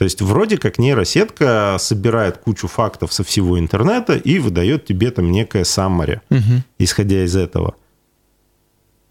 То 0.00 0.04
есть 0.04 0.22
вроде 0.22 0.56
как 0.56 0.78
нейросетка 0.78 1.76
собирает 1.78 2.38
кучу 2.38 2.68
фактов 2.68 3.12
со 3.12 3.22
всего 3.22 3.58
интернета 3.58 4.16
и 4.16 4.38
выдает 4.38 4.86
тебе 4.86 5.10
там 5.10 5.30
некое 5.30 5.64
саммари, 5.64 6.22
Мгм. 6.30 6.64
исходя 6.78 7.22
из 7.22 7.36
этого. 7.36 7.74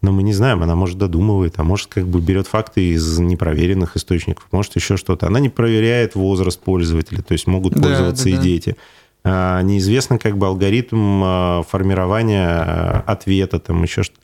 Но 0.02 0.10
мы 0.10 0.24
не 0.24 0.32
знаем, 0.32 0.64
она 0.64 0.74
может 0.74 0.98
додумывает, 0.98 1.54
а 1.58 1.62
может 1.62 1.86
как 1.86 2.08
бы 2.08 2.20
берет 2.20 2.48
факты 2.48 2.88
из 2.90 3.20
непроверенных 3.20 3.96
источников, 3.96 4.48
может 4.50 4.74
еще 4.74 4.96
что-то. 4.96 5.28
Она 5.28 5.38
не 5.38 5.48
проверяет 5.48 6.16
возраст 6.16 6.58
пользователя, 6.60 7.22
то 7.22 7.34
есть 7.34 7.46
могут 7.46 7.74
Да, 7.74 7.82
пользоваться 7.82 8.24
да, 8.24 8.30
и 8.30 8.34
да. 8.34 8.42
дети. 8.42 8.76
А, 9.22 9.62
Неизвестно 9.62 10.18
как 10.18 10.36
бы 10.38 10.48
алгоритм 10.48 11.20
а, 11.22 11.62
формирования 11.70 12.48
а, 12.48 13.04
ответа, 13.06 13.60
там 13.60 13.80
еще 13.84 14.02
что-то. 14.02 14.20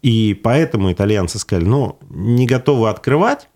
И 0.00 0.32
поэтому 0.32 0.90
итальянцы 0.90 1.38
сказали, 1.38 1.66
ну, 1.66 1.98
не 2.08 2.46
готовы 2.46 2.88
открывать, 2.88 3.50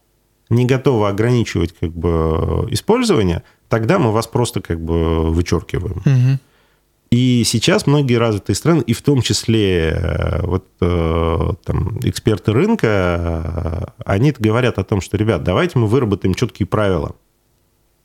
не 0.51 0.67
готовы 0.67 1.09
ограничивать 1.09 1.75
как 1.79 1.93
бы 1.93 2.69
использование, 2.71 3.43
тогда 3.69 3.99
мы 3.99 4.13
вас 4.13 4.27
просто 4.27 4.61
как 4.61 4.81
бы 4.81 5.31
вычеркиваем. 5.31 6.03
Мгм. 6.05 6.41
И 7.11 7.43
сейчас 7.45 7.89
многие 7.89 8.17
развитые 8.17 8.55
страны, 8.55 8.83
и 8.83 8.93
в 8.93 9.03
том 9.03 9.21
числе 9.21 9.91
э, 9.91 10.47
вот, 10.47 10.67
э, 10.81 11.53
там, 11.65 11.99
эксперты 12.05 12.53
рынка, 12.53 12.87
э, 12.87 14.03
они 14.05 14.31
говорят 14.31 14.79
о 14.79 14.85
том, 14.85 15.01
что, 15.01 15.17
ребят, 15.17 15.43
давайте 15.43 15.79
мы 15.79 15.89
выработаем 15.89 16.35
четкие 16.35 16.67
правила 16.67 17.17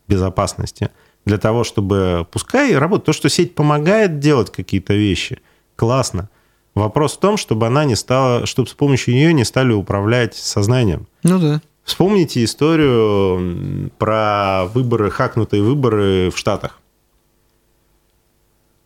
безопасности 0.08 0.90
для 1.24 1.38
того, 1.38 1.64
чтобы 1.64 2.26
пускай 2.32 2.76
работать. 2.76 3.06
То, 3.06 3.14
что 3.14 3.30
сеть 3.30 3.54
помогает 3.54 4.18
делать 4.18 4.52
какие-то 4.52 4.96
вещи, 4.96 5.40
классно. 5.76 6.30
Вопрос 6.74 7.16
в 7.16 7.20
том, 7.20 7.38
чтобы 7.38 7.68
она 7.68 7.86
не 7.86 7.96
стала, 7.96 8.48
чтобы 8.48 8.70
с 8.70 8.74
помощью 8.74 9.14
нее 9.14 9.34
не 9.34 9.46
стали 9.46 9.72
управлять 9.72 10.36
сознанием. 10.36 11.08
Ну 11.22 11.40
да. 11.40 11.62
Вспомните 11.86 12.44
историю 12.44 13.92
про 14.00 14.66
выборы, 14.74 15.12
хакнутые 15.12 15.62
выборы 15.62 16.32
в 16.32 16.38
Штатах. 16.38 16.80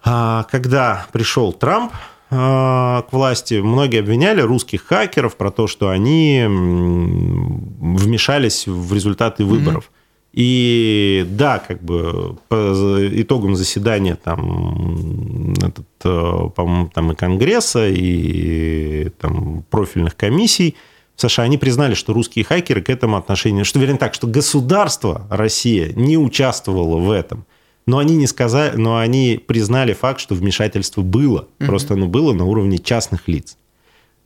А, 0.04 0.44
Когда 0.52 1.08
пришел 1.14 1.54
Трамп 1.54 1.94
а, 2.30 3.04
к 3.04 3.14
власти, 3.14 3.62
многие 3.62 4.02
обвиняли 4.02 4.42
русских 4.42 4.86
хакеров 4.86 5.38
про 5.38 5.50
то, 5.50 5.68
что 5.68 5.88
они 5.88 6.44
вмешались 6.46 8.68
в 8.68 8.94
результаты 8.94 9.46
выборов. 9.46 9.92
И 10.34 11.26
да, 11.30 11.60
как 11.60 11.82
бы 11.82 12.38
по 12.50 12.98
итогам 13.14 13.56
заседания 13.56 14.16
там, 14.16 15.54
этот, 15.54 15.88
э, 16.04 16.50
по-моему, 16.56 16.92
там 16.94 17.12
и 17.12 17.16
Конгресса, 17.16 17.88
и 17.88 19.10
там 19.20 19.64
профильных 19.72 20.16
комиссий 20.16 20.76
в 21.20 21.30
США, 21.30 21.44
они 21.44 21.58
признали, 21.58 21.96
что 21.96 22.14
русские 22.14 22.46
хакеры 22.46 22.82
к 22.82 22.90
этому 22.90 23.18
отношению, 23.18 23.66
что, 23.66 23.78
вернее 23.78 23.98
так, 23.98 24.14
что 24.14 24.26
государство 24.26 25.28
Россия 25.30 25.92
не 25.94 26.18
участвовало 26.18 26.98
в 26.98 27.12
этом. 27.12 27.46
Но 27.86 27.98
они 27.98 28.16
не 28.16 28.26
сказали, 28.26 28.78
но 28.78 28.98
они 28.98 29.42
признали 29.46 29.94
факт, 29.94 30.22
что 30.22 30.34
вмешательство 30.34 31.02
было. 31.02 31.48
Просто 31.58 31.96
оно 31.96 32.08
было 32.08 32.34
на 32.34 32.46
уровне 32.46 32.78
частных 32.78 33.28
лиц. 33.28 33.58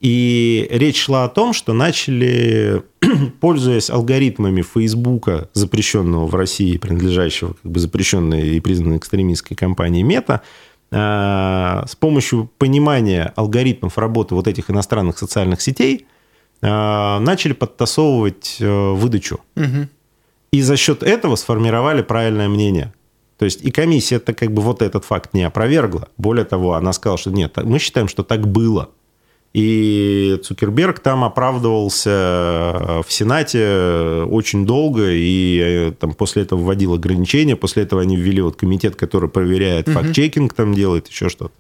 И 0.02 0.68
речь 0.70 1.02
шла 1.02 1.24
о 1.24 1.30
том, 1.30 1.54
что 1.54 1.74
начали, 1.74 2.84
пользуясь 3.40 3.90
алгоритмами 3.90 4.62
Фейсбука, 4.62 5.50
запрещенного 5.54 6.28
в 6.28 6.36
России, 6.36 6.78
принадлежащего 6.78 7.54
как 7.54 7.72
бы 7.72 7.80
запрещенной 7.80 8.50
и 8.50 8.60
признанной 8.60 8.98
экстремистской 8.98 9.58
компании 9.58 10.04
Мета, 10.04 10.42
э, 10.92 10.96
с 10.96 11.96
помощью 11.96 12.52
понимания 12.58 13.34
алгоритмов 13.36 13.98
работы 13.98 14.36
вот 14.36 14.48
этих 14.48 14.70
иностранных 14.70 15.18
социальных 15.18 15.62
сетей 15.62 16.06
начали 16.68 17.54
подтасовывать 17.54 18.58
э, 18.60 18.92
выдачу. 18.92 19.40
Мгм. 19.56 19.90
И 20.52 20.62
за 20.62 20.78
счет 20.78 21.04
этого 21.04 21.36
сформировали 21.36 22.02
правильное 22.02 22.48
мнение. 22.48 22.94
То 23.38 23.46
есть 23.46 23.64
и 23.64 23.72
комиссия 23.72 24.16
это 24.16 24.34
как 24.34 24.54
бы 24.54 24.62
вот 24.62 24.82
этот 24.82 25.04
факт 25.04 25.34
не 25.34 25.44
опровергла. 25.44 26.08
Более 26.18 26.46
того, 26.46 26.76
она 26.76 26.94
сказала, 26.94 27.18
что 27.18 27.32
нет, 27.32 27.58
мы 27.64 27.80
считаем, 27.80 28.08
что 28.08 28.24
так 28.24 28.48
было. 28.48 28.90
И 29.54 30.40
Цукерберг 30.44 31.00
там 31.00 31.24
оправдывался 31.24 32.10
э, 32.10 33.02
в 33.06 33.12
Сенате 33.12 34.24
очень 34.30 34.66
долго, 34.66 35.12
и 35.12 35.60
э, 35.60 35.92
там 35.92 36.14
после 36.14 36.44
этого 36.44 36.62
вводил 36.62 36.94
ограничения, 36.94 37.56
после 37.56 37.84
этого 37.84 38.02
они 38.02 38.16
ввели 38.16 38.42
вот 38.42 38.56
комитет, 38.56 38.96
который 38.96 39.30
проверяет 39.30 39.90
факт-чекинг, 39.90 40.54
там 40.54 40.74
делает 40.74 41.08
еще 41.08 41.30
что-то. 41.30 41.54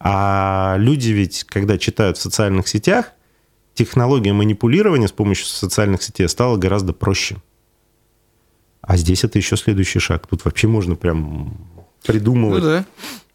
А 0.00 0.76
люди 0.78 1.10
ведь, 1.10 1.44
когда 1.44 1.78
читают 1.78 2.16
в 2.16 2.22
социальных 2.22 2.66
сетях, 2.66 3.12
технология 3.74 4.32
манипулирования 4.32 5.08
с 5.08 5.12
помощью 5.12 5.46
социальных 5.46 6.02
сетей 6.02 6.28
стала 6.28 6.56
гораздо 6.56 6.92
проще. 6.92 7.36
А 8.80 8.96
здесь 8.96 9.24
это 9.24 9.38
еще 9.38 9.56
следующий 9.56 9.98
шаг. 9.98 10.26
Тут 10.26 10.44
вообще 10.44 10.68
можно 10.68 10.94
прям 10.94 11.56
Ну 11.76 11.86
придумывать. 12.06 12.62
да. 12.62 12.84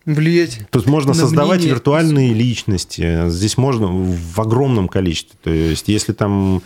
влиять. 0.06 0.62
Тут 0.71 0.86
можно 0.86 1.13
создавать 1.13 1.58
мнение. 1.60 1.73
виртуальные 1.75 2.34
личности. 2.34 3.30
Здесь 3.30 3.58
можно 3.58 3.88
в 3.88 4.39
огромном 4.39 4.88
количестве. 4.88 5.38
То 5.43 5.49
есть, 5.49 5.88
если 5.88 6.13
там 6.13 6.62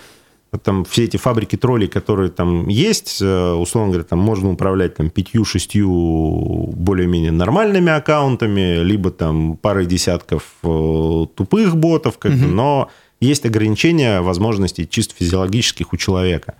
там 0.63 0.85
все 0.85 1.05
эти 1.05 1.17
фабрики 1.17 1.55
троллей, 1.55 1.87
которые 1.87 2.29
там 2.29 2.67
есть, 2.67 3.19
э, 3.23 3.53
условно 3.53 3.89
говоря, 3.93 4.03
там 4.07 4.19
можно 4.19 4.51
управлять 4.51 4.93
там 4.93 5.09
пятью-шестью 5.09 6.67
более-менее 6.75 7.31
нормальными 7.31 7.91
аккаунтами, 7.91 8.83
либо 8.83 9.09
там 9.09 9.57
парой 9.57 9.87
десятков 9.87 10.53
э, 10.63 11.25
тупых 11.35 11.75
ботов, 11.75 12.19
как 12.19 12.33
Мгм. 12.33 12.55
но 12.55 12.91
есть 13.23 13.45
ограничения 13.45 14.21
возможностей 14.21 14.87
чисто 14.87 15.15
физиологических 15.15 15.93
у 15.93 15.97
человека. 15.97 16.55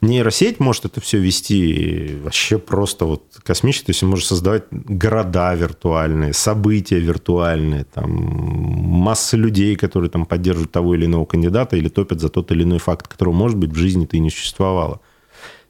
Нейросеть 0.00 0.60
может 0.60 0.84
это 0.84 1.00
все 1.00 1.18
вести 1.18 2.16
вообще 2.22 2.58
просто 2.58 3.04
вот 3.04 3.24
космически, 3.42 3.86
то 3.86 3.90
есть 3.90 4.02
он 4.04 4.10
может 4.10 4.26
создавать 4.26 4.62
города 4.70 5.52
виртуальные, 5.54 6.34
события 6.34 7.00
виртуальные, 7.00 7.84
там 7.84 8.08
масса 8.08 9.36
людей, 9.36 9.74
которые 9.74 10.08
там 10.08 10.24
поддерживают 10.24 10.70
того 10.70 10.94
или 10.94 11.06
иного 11.06 11.24
кандидата 11.24 11.76
или 11.76 11.88
топят 11.88 12.20
за 12.20 12.28
тот 12.28 12.52
или 12.52 12.62
иной 12.62 12.78
факт, 12.78 13.08
которого, 13.08 13.34
может 13.34 13.58
быть, 13.58 13.72
в 13.72 13.74
жизни-то 13.74 14.16
и 14.16 14.20
не 14.20 14.30
существовало. 14.30 15.00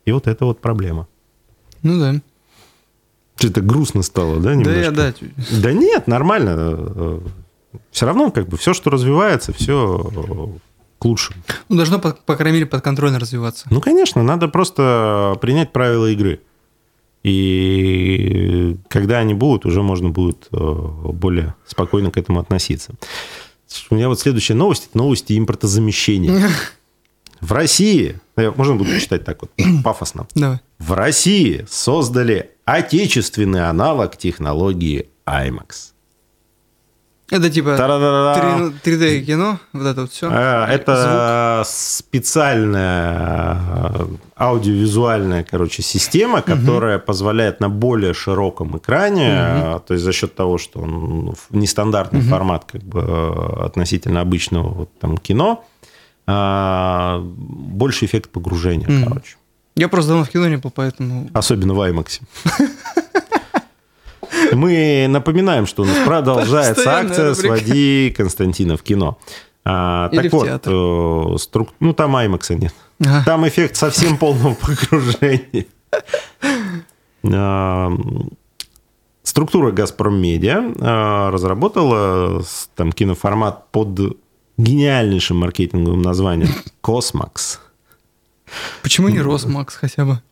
И 0.05 0.13
вот 0.13 0.27
это 0.27 0.45
вот 0.45 0.61
проблема. 0.61 1.09
Ну 1.83 1.99
да. 1.99 2.21
Что-то 3.37 3.63
грустно 3.63 4.03
стало, 4.03 4.41
да, 4.41 4.55
немножко? 4.55 4.91
Да, 4.91 5.07
я, 5.07 5.13
да. 5.13 5.15
Да 5.63 5.73
нет, 5.73 6.07
нормально. 6.07 7.23
Все 7.91 8.07
равно, 8.07 8.31
как 8.31 8.49
бы, 8.49 8.57
все, 8.57 8.75
что 8.75 8.91
развивается, 8.91 9.53
все 9.53 10.59
к 10.99 11.05
лучшему. 11.05 11.41
Ну, 11.69 11.77
должно, 11.77 11.99
по, 11.99 12.13
по 12.13 12.37
крайней 12.37 12.59
мере, 12.59 12.67
подконтрольно 12.67 13.19
развиваться. 13.19 13.67
Ну, 13.71 13.81
конечно, 13.81 14.23
надо 14.23 14.49
просто 14.49 15.37
принять 15.41 15.73
правила 15.73 16.07
игры. 16.11 16.41
И 17.23 18.77
когда 18.89 19.19
они 19.19 19.35
будут, 19.35 19.67
уже 19.67 19.83
можно 19.83 20.09
будет 20.09 20.49
э, 20.53 20.57
более 20.59 21.55
спокойно 21.67 22.11
к 22.11 22.17
этому 22.17 22.41
относиться. 22.41 22.95
У 23.91 23.95
меня 23.95 24.09
вот 24.09 24.21
следующая 24.21 24.55
новость– 24.55 24.87
это 24.89 24.99
новости 24.99 25.39
импортозамещения. 25.39 26.51
В 27.41 27.53
России, 27.53 28.19
э, 28.37 28.51
можно 28.57 28.77
буду 28.77 28.99
читать 28.99 29.25
так 29.25 29.43
вот, 29.43 29.51
пафосно. 29.85 30.27
Давай. 30.35 30.61
В 30.79 30.93
России 30.93 31.67
создали 31.69 32.51
отечественный 32.65 33.69
аналог 33.69 34.17
технологии 34.17 35.09
IMAX. 35.27 35.93
Это 37.31 37.51
типа 37.51 37.77
Та-да-да-да. 37.77 38.73
3D 38.83 39.21
кино, 39.21 39.59
вот 39.75 39.87
это 39.87 40.01
вот 40.03 40.11
все. 40.13 40.29
А, 40.33 40.67
Это 40.67 41.63
специальная 41.67 43.59
э, 43.95 44.07
аудиовизуальная, 44.37 45.45
короче, 45.45 45.83
система, 45.83 46.41
которая 46.41 46.99
позволяет 46.99 47.61
на 47.61 47.69
более 47.69 48.15
широком 48.15 48.79
экране, 48.79 49.29
э, 49.31 49.81
то 49.87 49.95
есть 49.95 50.05
за 50.05 50.13
счет 50.13 50.35
того, 50.35 50.57
что 50.59 50.81
он 50.81 51.35
нестандартный 51.51 52.23
формат 52.23 52.65
как 52.65 52.83
бы 52.83 53.01
э, 53.01 53.65
относительно 53.67 54.21
обычного 54.23 54.69
вот, 54.69 54.91
там, 54.99 55.19
кино, 55.19 55.65
э, 56.27 57.19
больше 57.23 58.07
эффект 58.07 58.31
погружения, 58.31 58.89
Мгм. 58.89 59.05
короче. 59.09 59.37
Я 59.77 59.89
просто 59.89 60.09
давно 60.11 60.25
в 60.25 60.29
кино 60.31 60.49
не 60.49 60.57
был, 60.57 60.71
поэтому... 60.71 61.29
Особенно 61.35 61.75
в 61.75 61.81
IMAX. 61.81 62.21
Мы 64.53 65.07
напоминаем, 65.09 65.67
что 65.67 65.83
у 65.83 65.87
нас 65.87 65.97
продолжается 66.05 66.91
акция. 66.91 67.35
«Своди 67.35 68.13
Константина 68.17 68.77
в 68.77 68.83
кино». 68.83 69.19
А, 69.65 70.09
так 70.09 70.33
вот, 70.33 70.49
э, 70.49 70.71
струк- 71.39 71.75
ну 71.81 71.93
там 71.93 72.17
IMAX 72.17 72.55
нет. 72.55 72.75
Ага. 73.05 73.23
Там 73.27 73.47
эффект 73.47 73.77
совсем 73.77 74.17
полного 74.17 74.55
погружения. 74.55 75.67
А, 77.31 77.91
Структура 79.23 79.71
«Газпром 79.73 80.21
Медиа» 80.21 80.73
а, 80.81 81.31
разработала 81.31 82.43
там 82.77 82.93
киноформат 82.93 83.71
под 83.71 84.17
гениальнейшим 84.57 85.37
маркетинговым 85.37 86.01
названием 86.01 86.49
«Космакс». 86.81 87.61
Почему 88.83 89.09
не 89.09 89.21
Росмакс 89.21 89.75
хотя 89.75 90.07
бы? 90.07 90.23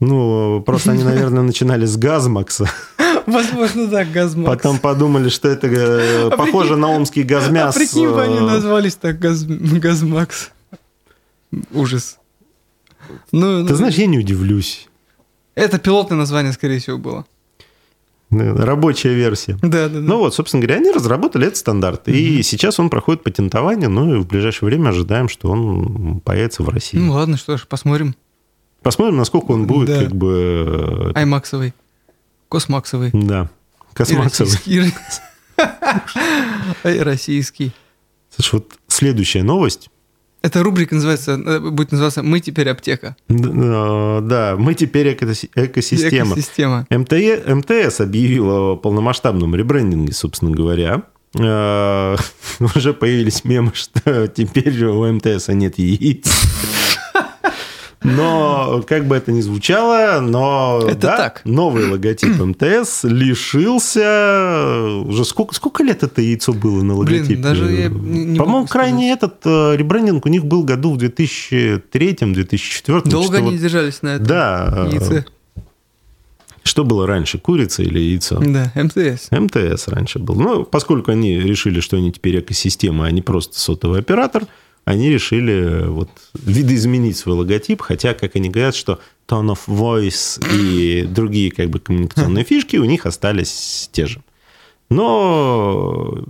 Ну, 0.00 0.62
просто 0.64 0.92
они, 0.92 1.02
наверное, 1.02 1.42
начинали 1.42 1.84
с 1.86 1.96
«Газмакса». 1.96 2.70
Возможно, 3.26 3.86
да, 3.88 4.04
Газмакс. 4.04 4.56
Потом 4.56 4.78
подумали, 4.78 5.28
что 5.28 5.48
это 5.48 5.66
э, 5.66 6.28
А 6.28 6.36
похоже 6.36 6.76
на 6.76 6.88
омский 6.88 7.22
А 7.22 7.26
газмяс. 7.26 7.74
прикинь, 7.74 8.08
бы 8.08 8.22
они 8.22 8.38
э, 8.38 8.40
назвались 8.40 8.94
так 8.94 9.18
Газ... 9.18 9.44
Газмакс. 9.44 10.50
Ужас. 11.72 12.18
Ну, 13.32 13.66
Ты 13.66 13.74
знаешь, 13.74 13.96
я 13.96 14.06
не 14.06 14.18
удивлюсь. 14.18 14.88
Это 15.54 15.78
пилотное 15.78 16.16
название, 16.16 16.52
скорее 16.52 16.78
всего, 16.78 16.96
было. 16.96 17.26
Рабочая 18.30 19.14
версия. 19.14 19.58
Да, 19.62 19.88
да, 19.88 19.88
да. 19.88 20.00
Ну 20.00 20.18
вот, 20.18 20.34
собственно 20.34 20.62
говоря, 20.62 20.80
они 20.80 20.90
разработали 20.90 21.46
этот 21.46 21.58
стандарт. 21.58 22.08
И 22.08 22.42
сейчас 22.42 22.78
он 22.78 22.90
проходит 22.90 23.22
патентование, 23.24 23.88
ну 23.88 24.16
и 24.16 24.18
в 24.18 24.26
ближайшее 24.26 24.68
время 24.68 24.90
ожидаем, 24.90 25.28
что 25.28 25.50
он 25.50 26.20
появится 26.20 26.62
в 26.62 26.68
России. 26.68 26.98
Ну 26.98 27.12
ладно, 27.12 27.36
что 27.36 27.56
ж, 27.56 27.66
посмотрим. 27.66 28.14
Посмотрим, 28.88 29.18
насколько 29.18 29.50
он 29.50 29.66
будет, 29.66 29.88
Да. 29.88 30.02
как 30.04 30.16
бы... 30.16 31.12
э, 31.14 31.18
Аймаксовый. 31.18 31.74
Космаксовый. 32.48 33.10
Да. 33.12 33.50
Космаксовый. 33.92 34.50
российский. 34.50 34.94
И 36.84 36.98
российский. 37.00 37.72
Слушай, 38.34 38.54
вот 38.54 38.72
следующая 38.88 39.42
новость. 39.42 39.90
Эта 40.40 40.62
рубрика 40.62 40.94
называется, 40.94 41.32
э, 41.32 41.60
будет 41.60 41.92
называться 41.92 42.22
«Мы 42.22 42.40
теперь 42.40 42.70
аптека». 42.70 43.14
Э, 43.28 44.20
Да, 44.22 44.56
мы 44.58 44.72
теперь 44.72 45.08
экоси- 45.08 45.50
экосистема. 45.54 46.32
Экосистема. 46.32 46.86
МТЕ 46.88 47.42
МТС 47.56 48.00
объявила 48.00 48.72
о 48.72 48.76
полномасштабном 48.76 49.54
ребрендинге, 49.54 50.14
собственно 50.14 50.50
говоря. 50.50 51.02
Уже 51.34 52.94
появились 52.94 53.44
мемы, 53.44 53.72
что 53.74 54.28
теперь 54.28 54.82
у 54.86 55.12
МТС 55.12 55.48
нет 55.48 55.78
яиц. 55.78 56.26
Но, 58.02 58.82
как 58.86 59.06
бы 59.08 59.16
это 59.16 59.32
ни 59.32 59.40
звучало, 59.40 60.20
но 60.20 60.80
Это 60.86 61.00
да, 61.00 61.16
так. 61.16 61.40
новый 61.44 61.90
логотип 61.90 62.38
МТС 62.40 63.02
лишился... 63.04 65.02
Уже 65.04 65.24
сколько, 65.24 65.52
сколько 65.54 65.82
лет 65.82 66.02
это 66.04 66.20
яйцо 66.22 66.52
было 66.52 66.82
на 66.82 66.94
Блин, 66.96 67.22
логотипе? 67.22 67.42
даже 67.42 67.72
я 67.72 67.88
не- 67.88 68.38
По-моему, 68.38 68.66
крайне 68.68 69.10
этот 69.12 69.40
э, 69.44 69.74
ребрендинг 69.76 70.26
у 70.26 70.28
них 70.28 70.44
был 70.44 70.62
году 70.62 70.92
в 70.94 70.98
2003-2004. 70.98 73.08
Долго 73.08 73.38
они 73.38 73.58
держались 73.58 74.02
на 74.02 74.14
этом 74.16 74.26
Да. 74.26 74.88
яйце. 74.92 75.24
Что 76.62 76.84
было 76.84 77.06
раньше, 77.06 77.38
курица 77.38 77.82
или 77.82 77.98
яйцо? 77.98 78.38
Да, 78.40 78.70
МТС. 78.74 79.30
МТС 79.30 79.88
раньше 79.88 80.18
был. 80.18 80.34
Ну, 80.36 80.64
поскольку 80.64 81.10
они 81.12 81.38
решили, 81.40 81.80
что 81.80 81.96
они 81.96 82.12
теперь 82.12 82.40
экосистема, 82.40 83.06
а 83.06 83.10
не 83.10 83.22
просто 83.22 83.58
сотовый 83.58 84.00
оператор, 84.00 84.42
они 84.88 85.10
решили 85.10 85.86
вот 85.86 86.08
видоизменить 86.34 87.18
свой 87.18 87.36
логотип, 87.36 87.82
хотя, 87.82 88.14
как 88.14 88.36
они 88.36 88.48
говорят, 88.48 88.74
что 88.74 89.00
tone 89.28 89.54
of 89.54 89.60
voice 89.66 90.42
и 90.54 91.02
другие 91.08 91.50
как 91.50 91.68
бы 91.68 91.78
коммуникационные 91.78 92.44
фишки 92.48 92.78
у 92.78 92.84
них 92.84 93.04
остались 93.04 93.90
те 93.92 94.06
же. 94.06 94.22
Но 94.88 96.24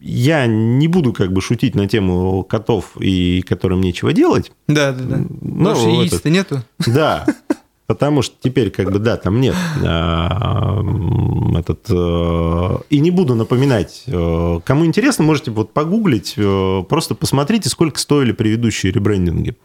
я 0.00 0.46
не 0.46 0.88
буду 0.88 1.12
как 1.12 1.32
бы 1.32 1.40
шутить 1.40 1.76
на 1.76 1.88
тему 1.88 2.42
котов 2.42 2.96
и 2.98 3.42
которым 3.42 3.80
нечего 3.80 4.12
делать. 4.12 4.50
Да, 4.66 4.90
да, 4.90 5.04
да. 5.04 5.16
Ну, 5.40 5.58
Потому 5.58 5.76
что 5.76 5.88
яиц-то 5.88 6.30
нету. 6.30 6.62
Да, 6.84 7.24
потому 7.86 8.22
что 8.22 8.34
теперь 8.40 8.70
как 8.70 8.90
бы, 8.90 8.98
да, 8.98 9.16
там 9.16 9.40
нет 9.40 9.54
а, 9.84 10.82
этот... 11.58 11.86
э, 11.88 12.78
И 12.90 12.98
не 13.00 13.10
буду 13.10 13.34
напоминать. 13.34 14.02
э, 14.06 14.60
Кому 14.64 14.84
интересно, 14.86 15.24
можете 15.24 15.50
вот 15.50 15.72
погуглить, 15.72 16.34
э, 16.36 16.82
просто 16.88 17.14
посмотрите, 17.14 17.68
сколько 17.68 17.98
стоили 18.00 18.32
предыдущие 18.32 18.92
ребрендинги. 18.92 19.56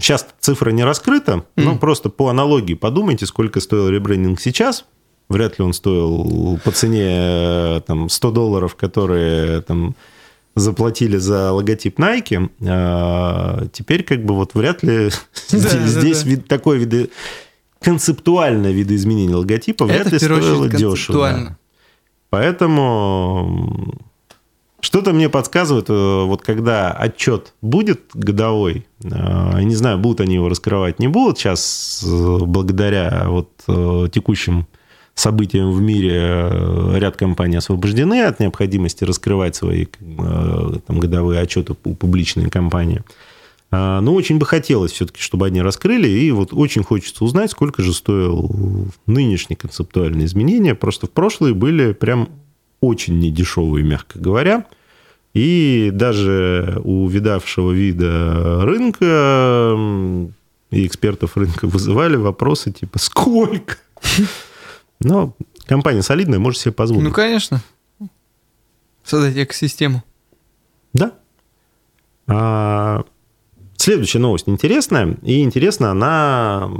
Сейчас 0.00 0.26
цифра 0.40 0.70
не 0.70 0.84
раскрыта, 0.84 1.44
но 1.56 1.70
Мгм. 1.72 1.78
просто 1.78 2.08
по 2.08 2.28
аналогии 2.28 2.74
подумайте, 2.74 3.26
сколько 3.26 3.58
стоил 3.60 3.88
ребрендинг 3.88 4.40
сейчас. 4.40 4.84
Вряд 5.28 5.58
ли 5.58 5.64
он 5.64 5.72
стоил 5.72 6.60
по 6.62 6.70
цене 6.70 7.80
там, 7.86 8.08
100 8.08 8.30
долларов, 8.30 8.74
которые 8.76 9.62
там, 9.62 9.96
заплатили 10.54 11.16
за 11.16 11.52
логотип 11.52 11.98
Nike. 11.98 12.50
А, 12.66 13.66
Теперь 13.72 14.04
как 14.04 14.24
бы 14.24 14.34
вот 14.34 14.54
вряд 14.54 14.82
ли 14.82 15.10
Да, 15.10 15.16
здесь, 15.58 15.72
да, 15.72 15.86
здесь 15.86 16.22
да. 16.22 16.30
вид- 16.30 16.46
такое 16.48 16.78
видо... 16.78 17.08
концептуальное 17.80 18.72
видоизменение 18.72 19.36
логотипа 19.36 19.84
вряд 19.84 20.06
Это, 20.06 20.10
ли 20.10 20.18
стоило 20.18 20.64
очередь, 20.64 20.78
дешево. 20.78 21.56
Поэтому 22.30 23.94
что-то 24.80 25.12
мне 25.12 25.28
подсказывает, 25.28 25.88
э, 25.88 26.24
вот 26.24 26.42
когда 26.42 26.90
отчет 26.92 27.54
будет 27.62 28.02
годовой, 28.12 28.86
я 29.02 29.62
не 29.62 29.74
знаю, 29.76 29.98
будут 29.98 30.20
они 30.20 30.34
его 30.34 30.48
раскрывать, 30.48 30.98
не 30.98 31.08
будут. 31.08 31.38
Сейчас 31.38 32.04
э, 32.06 32.38
благодаря 32.40 33.26
вот 33.28 33.50
э, 33.66 34.08
текущим 34.12 34.66
событиям 35.14 35.72
в 35.72 35.80
мире 35.80 36.20
э, 36.20 36.98
ряд 36.98 37.16
компаний 37.16 37.56
освобождены 37.56 38.22
от 38.22 38.40
необходимости 38.40 39.04
раскрывать 39.04 39.56
свои 39.56 39.86
э, 39.86 40.72
там, 40.86 40.98
годовые 40.98 41.40
отчеты 41.40 41.74
у 41.84 41.94
публичные 41.94 42.50
компании. 42.50 43.02
А, 43.70 44.00
но 44.00 44.14
очень 44.14 44.38
бы 44.38 44.46
хотелось 44.46 44.92
все-таки, 44.92 45.20
чтобы 45.20 45.46
они 45.46 45.62
раскрыли, 45.62 46.08
и 46.08 46.30
вот 46.30 46.50
очень 46.52 46.82
хочется 46.82 47.24
узнать, 47.24 47.50
сколько 47.50 47.82
же 47.82 47.92
стоил 47.92 48.88
нынешние 49.06 49.56
концептуальные 49.56 50.26
изменения. 50.26 50.74
Просто 50.74 51.06
в 51.06 51.10
прошлые 51.10 51.54
были 51.54 51.92
прям 51.92 52.28
очень 52.80 53.18
недешевые, 53.18 53.84
мягко 53.84 54.18
говоря. 54.18 54.66
И 55.32 55.90
даже 55.92 56.80
у 56.84 57.08
видавшего 57.08 57.72
вида 57.72 58.64
рынка 58.64 59.76
и 60.70 60.86
экспертов 60.86 61.36
рынка 61.36 61.66
вызывали 61.66 62.16
вопросы 62.16 62.70
типа 62.70 62.98
«Сколько?». 62.98 63.78
Но 65.04 65.34
компания 65.66 66.02
солидная, 66.02 66.38
может 66.38 66.60
себе 66.60 66.72
позволить. 66.72 67.04
Ну, 67.04 67.12
конечно. 67.12 67.62
Создать 69.04 69.36
экосистему. 69.36 70.02
Да. 70.92 71.12
А, 72.26 73.04
следующая 73.76 74.18
новость 74.18 74.48
интересная. 74.48 75.16
И 75.22 75.42
интересна 75.42 75.90
она... 75.90 76.70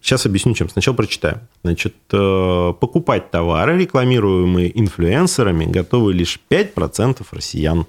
Сейчас 0.00 0.24
объясню, 0.24 0.54
чем. 0.54 0.68
Сначала 0.68 0.94
прочитаю. 0.94 1.40
Значит, 1.64 1.96
э, 2.12 2.72
покупать 2.80 3.32
товары, 3.32 3.76
рекламируемые 3.76 4.78
инфлюенсерами, 4.78 5.64
готовы 5.64 6.12
лишь 6.12 6.38
5% 6.48 7.26
россиян. 7.32 7.86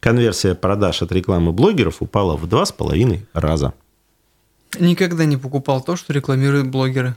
Конверсия 0.00 0.54
продаж 0.54 1.02
от 1.02 1.12
рекламы 1.12 1.52
блогеров 1.52 2.00
упала 2.00 2.36
в 2.36 2.46
2,5 2.46 3.26
раза. 3.34 3.74
Никогда 4.78 5.26
не 5.26 5.36
покупал 5.36 5.82
то, 5.82 5.96
что 5.96 6.14
рекламируют 6.14 6.68
блогеры. 6.68 7.16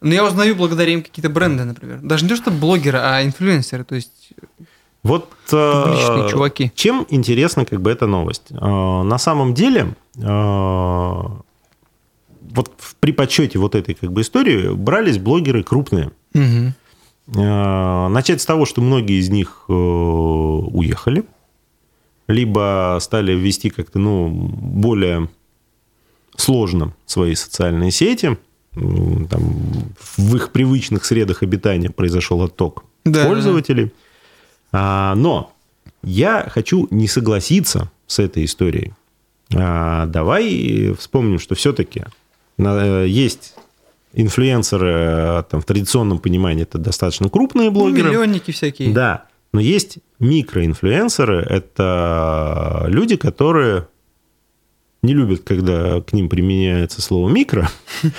Но 0.00 0.12
я 0.12 0.24
узнаю 0.24 0.54
благодаря 0.56 0.92
им 0.92 1.02
какие-то 1.02 1.30
бренды, 1.30 1.64
например. 1.64 2.00
Даже 2.02 2.24
не 2.24 2.28
то, 2.28 2.36
что 2.36 2.50
блогеры, 2.50 2.98
а 2.98 3.24
инфлюенсеры. 3.24 3.84
То 3.84 3.94
есть 3.94 4.30
вот 5.02 5.30
Публичные 5.48 6.28
чуваки. 6.30 6.72
чем 6.74 7.06
интересна 7.10 7.64
как 7.64 7.80
бы 7.80 7.90
эта 7.90 8.06
новость? 8.06 8.50
Э, 8.50 9.02
на 9.02 9.18
самом 9.18 9.54
деле, 9.54 9.94
э, 10.16 10.20
вот 12.50 12.72
при 13.00 13.12
подсчете 13.12 13.58
вот 13.58 13.74
этой 13.74 13.94
как 13.94 14.12
бы 14.12 14.22
истории 14.22 14.74
брались 14.74 15.18
блогеры 15.18 15.62
крупные. 15.62 16.10
Угу. 16.34 16.72
Начать 17.28 18.40
с 18.40 18.46
того, 18.46 18.66
что 18.66 18.80
многие 18.80 19.18
из 19.18 19.30
них 19.30 19.68
уехали, 19.68 21.24
либо 22.28 22.98
стали 23.00 23.32
вести 23.32 23.70
как-то 23.70 23.98
ну, 23.98 24.28
более 24.28 25.28
сложно 26.36 26.94
свои 27.04 27.34
социальные 27.34 27.90
сети, 27.90 28.38
там, 28.76 29.94
в 30.16 30.36
их 30.36 30.52
привычных 30.52 31.04
средах 31.04 31.42
обитания 31.42 31.90
произошел 31.90 32.42
отток 32.42 32.84
да, 33.04 33.24
пользователей. 33.24 33.92
А, 34.72 35.14
но 35.14 35.52
я 36.02 36.46
хочу 36.50 36.86
не 36.90 37.08
согласиться 37.08 37.90
с 38.06 38.18
этой 38.18 38.44
историей. 38.44 38.92
А, 39.54 40.06
давай 40.06 40.94
вспомним, 40.98 41.38
что 41.38 41.54
все-таки 41.54 42.04
есть 42.58 43.54
инфлюенсеры 44.12 45.44
там, 45.50 45.60
в 45.60 45.64
традиционном 45.64 46.18
понимании, 46.18 46.62
это 46.62 46.78
достаточно 46.78 47.28
крупные 47.28 47.70
блогеры. 47.70 48.04
Ну, 48.04 48.10
миллионники 48.10 48.50
всякие. 48.50 48.92
Да. 48.92 49.24
Но 49.52 49.60
есть 49.60 49.98
микроинфлюенсеры, 50.18 51.38
это 51.38 52.84
люди, 52.88 53.16
которые 53.16 53.88
не 55.02 55.14
любят, 55.14 55.42
когда 55.44 56.00
к 56.00 56.12
ним 56.12 56.28
применяется 56.28 57.00
слово 57.00 57.28
микро, 57.28 57.70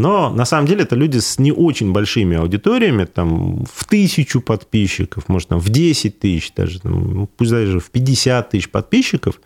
но 0.00 0.30
на 0.30 0.44
самом 0.44 0.66
деле 0.66 0.82
это 0.82 0.96
люди 0.96 1.18
с 1.18 1.38
не 1.38 1.52
очень 1.52 1.92
большими 1.92 2.36
аудиториями, 2.36 3.04
там 3.04 3.64
в 3.64 3.84
тысячу 3.84 4.40
подписчиков, 4.40 5.28
может, 5.28 5.48
там 5.48 5.58
в 5.58 5.68
10 5.68 6.18
тысяч 6.18 6.52
даже, 6.54 6.80
там, 6.80 7.14
ну, 7.14 7.26
пусть 7.26 7.50
даже 7.50 7.80
в 7.80 7.90
50 7.90 8.50
тысяч 8.50 8.70
подписчиков, 8.70 9.40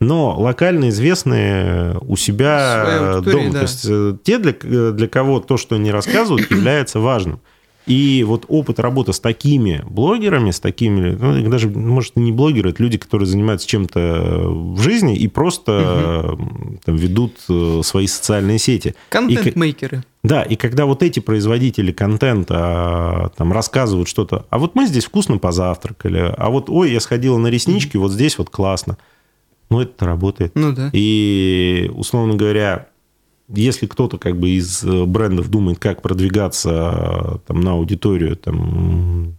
но 0.00 0.38
локально 0.38 0.90
известные 0.90 1.96
у 2.00 2.16
себя 2.16 3.20
дома. 3.24 3.50
Да. 3.50 3.58
То 3.58 3.62
есть 3.62 3.86
э, 3.88 4.16
те, 4.22 4.38
для, 4.38 4.52
для 4.92 5.08
кого 5.08 5.40
то, 5.40 5.56
что 5.56 5.76
они 5.76 5.90
рассказывают, 5.90 6.50
является 6.50 7.00
важным. 7.00 7.40
И 7.86 8.24
вот 8.26 8.46
опыт 8.48 8.78
работы 8.78 9.12
с 9.12 9.20
такими 9.20 9.84
блогерами, 9.86 10.50
с 10.50 10.60
такими, 10.60 11.10
ну, 11.10 11.50
даже, 11.50 11.68
может, 11.68 12.16
не 12.16 12.32
блогеры, 12.32 12.70
это 12.70 12.82
люди, 12.82 12.96
которые 12.96 13.26
занимаются 13.26 13.68
чем-то 13.68 14.44
в 14.48 14.80
жизни 14.80 15.16
и 15.16 15.28
просто 15.28 16.36
угу. 16.38 16.78
там, 16.84 16.96
ведут 16.96 17.36
э, 17.50 17.80
свои 17.84 18.06
социальные 18.06 18.58
сети. 18.58 18.94
Контент-мейкеры. 19.10 20.02
Да, 20.22 20.42
и 20.42 20.56
когда 20.56 20.86
вот 20.86 21.02
эти 21.02 21.20
производители 21.20 21.92
контента 21.92 23.30
там 23.36 23.52
рассказывают 23.52 24.08
что-то, 24.08 24.46
а 24.48 24.58
вот 24.58 24.74
мы 24.74 24.86
здесь 24.86 25.04
вкусно 25.04 25.36
позавтракали, 25.36 26.34
а 26.34 26.48
вот, 26.48 26.70
ой, 26.70 26.90
я 26.90 27.00
сходила 27.00 27.36
на 27.36 27.48
реснички, 27.48 27.98
вот 27.98 28.12
здесь 28.12 28.38
вот 28.38 28.48
классно. 28.48 28.96
Ну, 29.68 29.80
это 29.80 30.06
работает. 30.06 30.52
Ну 30.54 30.72
да. 30.72 30.88
И, 30.94 31.90
условно 31.94 32.34
говоря, 32.36 32.88
если 33.56 33.86
кто-то 33.86 34.18
как 34.18 34.38
бы 34.38 34.50
из 34.50 34.82
э, 34.84 35.04
брендов 35.04 35.50
думает, 35.50 35.78
как 35.78 36.02
продвигаться 36.02 36.70
э, 36.70 37.38
там, 37.46 37.60
на 37.60 37.72
аудиторию, 37.72 38.36
там, 38.36 39.36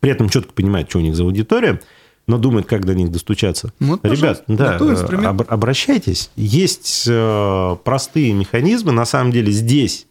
при 0.00 0.10
этом 0.10 0.28
четко 0.28 0.52
понимает, 0.52 0.88
что 0.90 0.98
у 0.98 1.02
них 1.02 1.16
за 1.16 1.24
аудитория, 1.24 1.80
но 2.26 2.38
думает, 2.38 2.66
как 2.66 2.84
до 2.84 2.94
них 2.94 3.10
достучаться. 3.10 3.72
Вот, 3.80 4.04
Ребят, 4.04 4.44
да, 4.48 4.78
э, 4.80 5.24
об, 5.24 5.42
обращайтесь. 5.46 6.30
Есть 6.36 7.04
э, 7.06 7.76
простые 7.84 8.32
механизмы. 8.32 8.92
На 8.92 9.04
самом 9.04 9.30
деле 9.32 9.52
здесь 9.52 10.06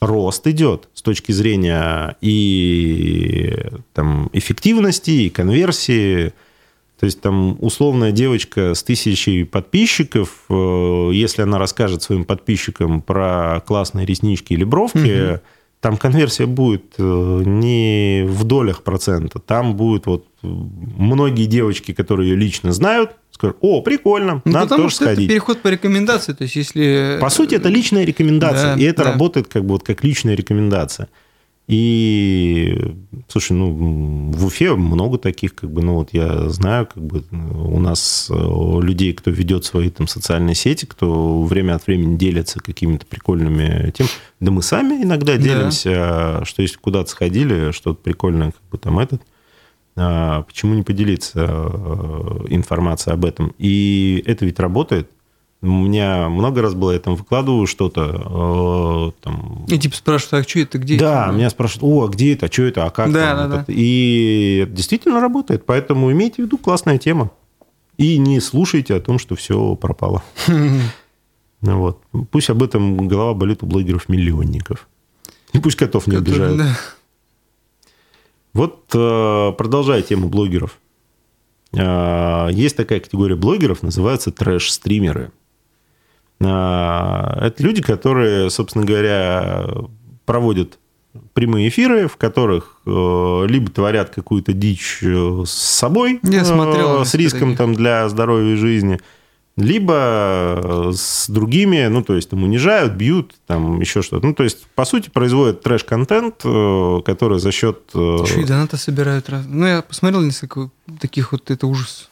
рост 0.00 0.46
идет 0.46 0.88
с 0.94 1.02
точки 1.02 1.32
зрения 1.32 2.16
и 2.20 3.54
там, 3.94 4.28
эффективности, 4.32 5.10
и 5.10 5.30
конверсии, 5.30 6.32
то 6.98 7.04
есть 7.04 7.20
там 7.20 7.56
условная 7.60 8.10
девочка 8.10 8.74
с 8.74 8.82
тысячей 8.82 9.44
подписчиков, 9.44 10.44
э, 10.48 11.10
если 11.12 11.42
она 11.42 11.58
расскажет 11.58 12.02
своим 12.02 12.24
подписчикам 12.24 13.02
про 13.02 13.62
классные 13.66 14.06
реснички 14.06 14.54
или 14.54 14.64
бровки, 14.64 15.32
угу. 15.32 15.40
там 15.80 15.98
конверсия 15.98 16.46
будет 16.46 16.94
э, 16.96 17.42
не 17.44 18.24
в 18.26 18.44
долях 18.44 18.82
процента, 18.82 19.38
там 19.40 19.76
будет 19.76 20.06
вот 20.06 20.26
многие 20.42 21.44
девочки, 21.44 21.92
которые 21.92 22.30
ее 22.30 22.36
лично 22.36 22.72
знают, 22.72 23.10
скажут, 23.30 23.58
о, 23.60 23.82
прикольно, 23.82 24.40
ну, 24.46 24.52
надо 24.52 24.66
потому 24.66 24.84
тоже 24.84 24.94
что 24.94 25.04
сходить. 25.04 25.24
это 25.24 25.32
переход 25.34 25.60
по 25.60 25.68
рекомендации, 25.68 26.32
то 26.32 26.44
есть 26.44 26.56
если... 26.56 27.18
По 27.20 27.28
сути, 27.28 27.56
это 27.56 27.68
личная 27.68 28.04
рекомендация, 28.04 28.74
да, 28.74 28.80
и 28.80 28.84
это 28.84 29.04
да. 29.04 29.12
работает 29.12 29.48
как 29.48 29.64
бы 29.64 29.74
вот 29.74 29.82
как 29.82 30.02
личная 30.02 30.34
рекомендация. 30.34 31.08
И, 31.68 32.94
слушай, 33.26 33.52
ну, 33.52 34.30
в 34.32 34.46
Уфе 34.46 34.76
много 34.76 35.18
таких, 35.18 35.56
как 35.56 35.72
бы, 35.72 35.82
ну, 35.82 35.94
вот 35.94 36.10
я 36.12 36.48
знаю, 36.48 36.86
как 36.86 37.02
бы, 37.02 37.24
у 37.32 37.80
нас 37.80 38.28
э, 38.30 38.80
людей, 38.80 39.12
кто 39.12 39.32
ведет 39.32 39.64
свои 39.64 39.90
там 39.90 40.06
социальные 40.06 40.54
сети, 40.54 40.84
кто 40.84 41.42
время 41.42 41.74
от 41.74 41.86
времени 41.88 42.16
делится 42.16 42.60
какими-то 42.60 43.04
прикольными 43.06 43.90
тем. 43.90 44.06
Да 44.38 44.52
мы 44.52 44.62
сами 44.62 45.02
иногда 45.02 45.36
делимся, 45.36 46.38
да. 46.38 46.44
что 46.44 46.62
если 46.62 46.76
куда-то 46.76 47.10
сходили, 47.10 47.72
что-то 47.72 48.00
прикольное, 48.00 48.52
как 48.52 48.62
бы 48.70 48.78
там 48.78 49.00
этот, 49.00 49.22
а 49.96 50.42
почему 50.42 50.74
не 50.74 50.82
поделиться 50.82 51.46
э, 51.48 52.46
информацией 52.50 53.14
об 53.14 53.24
этом? 53.24 53.54
И 53.58 54.22
это 54.26 54.44
ведь 54.44 54.60
работает. 54.60 55.10
У 55.66 55.84
меня 55.84 56.28
много 56.28 56.62
раз 56.62 56.74
было, 56.74 56.92
я 56.92 56.98
там 56.98 57.16
выкладываю 57.16 57.66
что-то. 57.66 59.12
Э, 59.14 59.22
там... 59.22 59.66
И 59.68 59.78
типа 59.78 59.96
спрашивают, 59.96 60.46
а 60.46 60.48
что 60.48 60.60
это, 60.60 60.78
где 60.78 60.98
да, 60.98 61.26
это? 61.26 61.34
меня 61.34 61.50
спрашивают, 61.50 61.82
о, 61.82 62.04
а 62.04 62.08
где 62.08 62.34
это, 62.34 62.46
а 62.46 62.52
что 62.52 62.62
это, 62.62 62.84
а 62.86 62.90
как 62.90 63.12
да, 63.12 63.36
там? 63.36 63.50
Да, 63.50 63.56
да. 63.58 63.64
И 63.68 64.60
это 64.62 64.72
действительно 64.72 65.20
работает, 65.20 65.66
поэтому 65.66 66.12
имейте 66.12 66.42
в 66.42 66.46
виду, 66.46 66.58
классная 66.58 66.98
тема. 66.98 67.30
И 67.96 68.18
не 68.18 68.40
слушайте 68.40 68.94
о 68.94 69.00
том, 69.00 69.18
что 69.18 69.34
все 69.36 69.74
пропало. 69.76 70.22
Вот. 71.62 72.02
Пусть 72.30 72.50
об 72.50 72.62
этом 72.62 73.08
голова 73.08 73.34
болит 73.34 73.62
у 73.62 73.66
блогеров-миллионников. 73.66 74.86
И 75.52 75.58
пусть 75.58 75.76
котов 75.76 76.06
не 76.06 76.16
обижают. 76.16 76.62
Вот 78.52 78.90
э, 78.94 79.52
продолжая 79.56 80.02
тему 80.02 80.28
блогеров. 80.28 80.78
Э, 81.72 82.48
есть 82.52 82.76
такая 82.76 83.00
категория 83.00 83.36
блогеров, 83.36 83.82
называется 83.82 84.30
трэш-стримеры. 84.30 85.32
А, 86.40 87.38
это 87.40 87.62
люди, 87.62 87.82
которые, 87.82 88.50
собственно 88.50 88.84
говоря, 88.84 89.66
проводят 90.24 90.78
прямые 91.32 91.68
эфиры, 91.68 92.08
в 92.08 92.16
которых 92.16 92.78
э, 92.86 93.46
либо 93.48 93.70
творят 93.70 94.10
какую-то 94.10 94.52
дичь 94.52 94.98
э, 95.02 95.42
с 95.46 95.50
собой, 95.50 96.20
Я 96.22 96.44
смотрел, 96.44 97.02
э, 97.02 97.04
с 97.04 97.14
риском 97.14 97.56
там, 97.56 97.74
для 97.74 98.08
здоровья 98.08 98.54
и 98.54 98.56
жизни, 98.56 99.00
либо 99.56 100.90
с 100.94 101.30
другими, 101.30 101.86
ну, 101.86 102.02
то 102.02 102.14
есть 102.14 102.28
там 102.28 102.42
унижают, 102.42 102.92
бьют, 102.92 103.34
там 103.46 103.80
еще 103.80 104.02
что-то. 104.02 104.26
Ну, 104.26 104.34
то 104.34 104.44
есть, 104.44 104.66
по 104.74 104.84
сути, 104.84 105.08
производят 105.08 105.62
трэш-контент, 105.62 106.42
который 106.42 107.38
за 107.38 107.52
счет... 107.52 107.80
Еще 107.94 108.42
и 108.42 108.44
донаты 108.44 108.76
собирают. 108.76 109.30
Ну, 109.48 109.64
я 109.64 109.80
посмотрел 109.80 110.20
несколько 110.20 110.70
таких 111.00 111.32
вот, 111.32 111.50
это 111.50 111.66
ужас. 111.66 112.10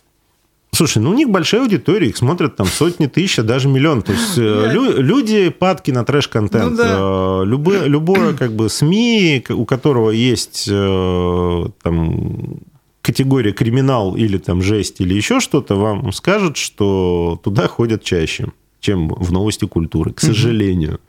Слушай, 0.74 0.98
ну 0.98 1.10
у 1.10 1.14
них 1.14 1.30
большая 1.30 1.62
аудитория, 1.62 2.08
их 2.08 2.16
смотрят 2.16 2.56
там 2.56 2.66
сотни 2.66 3.06
тысяч, 3.06 3.38
а 3.38 3.42
даже 3.42 3.68
миллион. 3.68 4.02
То 4.02 4.12
есть 4.12 4.36
э, 4.36 4.70
лю- 4.72 5.00
люди 5.00 5.48
падки 5.50 5.90
на 5.90 6.04
трэш-контент. 6.04 6.72
Ну, 6.72 6.76
да. 6.76 7.42
Э, 7.42 7.44
любое, 7.44 7.84
любое 7.86 8.34
как 8.34 8.52
бы 8.52 8.68
СМИ, 8.68 9.44
у 9.50 9.64
которого 9.66 10.10
есть 10.10 10.66
э, 10.70 11.66
там 11.82 12.58
категория 13.02 13.52
криминал 13.52 14.16
или 14.16 14.38
там 14.38 14.62
жесть 14.62 15.00
или 15.00 15.14
еще 15.14 15.38
что-то, 15.40 15.76
вам 15.76 16.12
скажет, 16.12 16.56
что 16.56 17.38
туда 17.44 17.68
ходят 17.68 18.02
чаще, 18.02 18.48
чем 18.80 19.08
в 19.08 19.30
новости 19.32 19.66
культуры, 19.66 20.12
к 20.12 20.20
сожалению. 20.20 21.00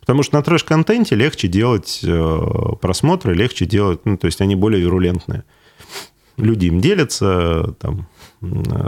Потому 0.00 0.22
что 0.22 0.36
на 0.36 0.42
трэш-контенте 0.42 1.14
легче 1.14 1.48
делать 1.48 2.04
просмотры, 2.82 3.34
легче 3.34 3.64
делать, 3.64 4.00
ну, 4.04 4.18
то 4.18 4.26
есть 4.26 4.40
они 4.42 4.54
более 4.54 4.82
вирулентные. 4.82 5.44
Люди 6.36 6.66
им 6.66 6.80
делятся, 6.80 7.74
там, 7.80 8.08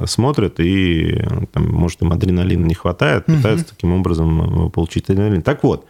смотрят, 0.07 0.61
и, 0.61 1.23
там, 1.53 1.69
может, 1.69 2.03
им 2.03 2.13
адреналина 2.13 2.65
не 2.65 2.75
хватает, 2.75 3.27
пытаются 3.27 3.67
угу. 3.67 3.71
таким 3.71 3.93
образом 3.93 4.67
э, 4.67 4.71
получить 4.71 5.09
адреналин. 5.09 5.43
Так 5.43 5.63
вот, 5.63 5.87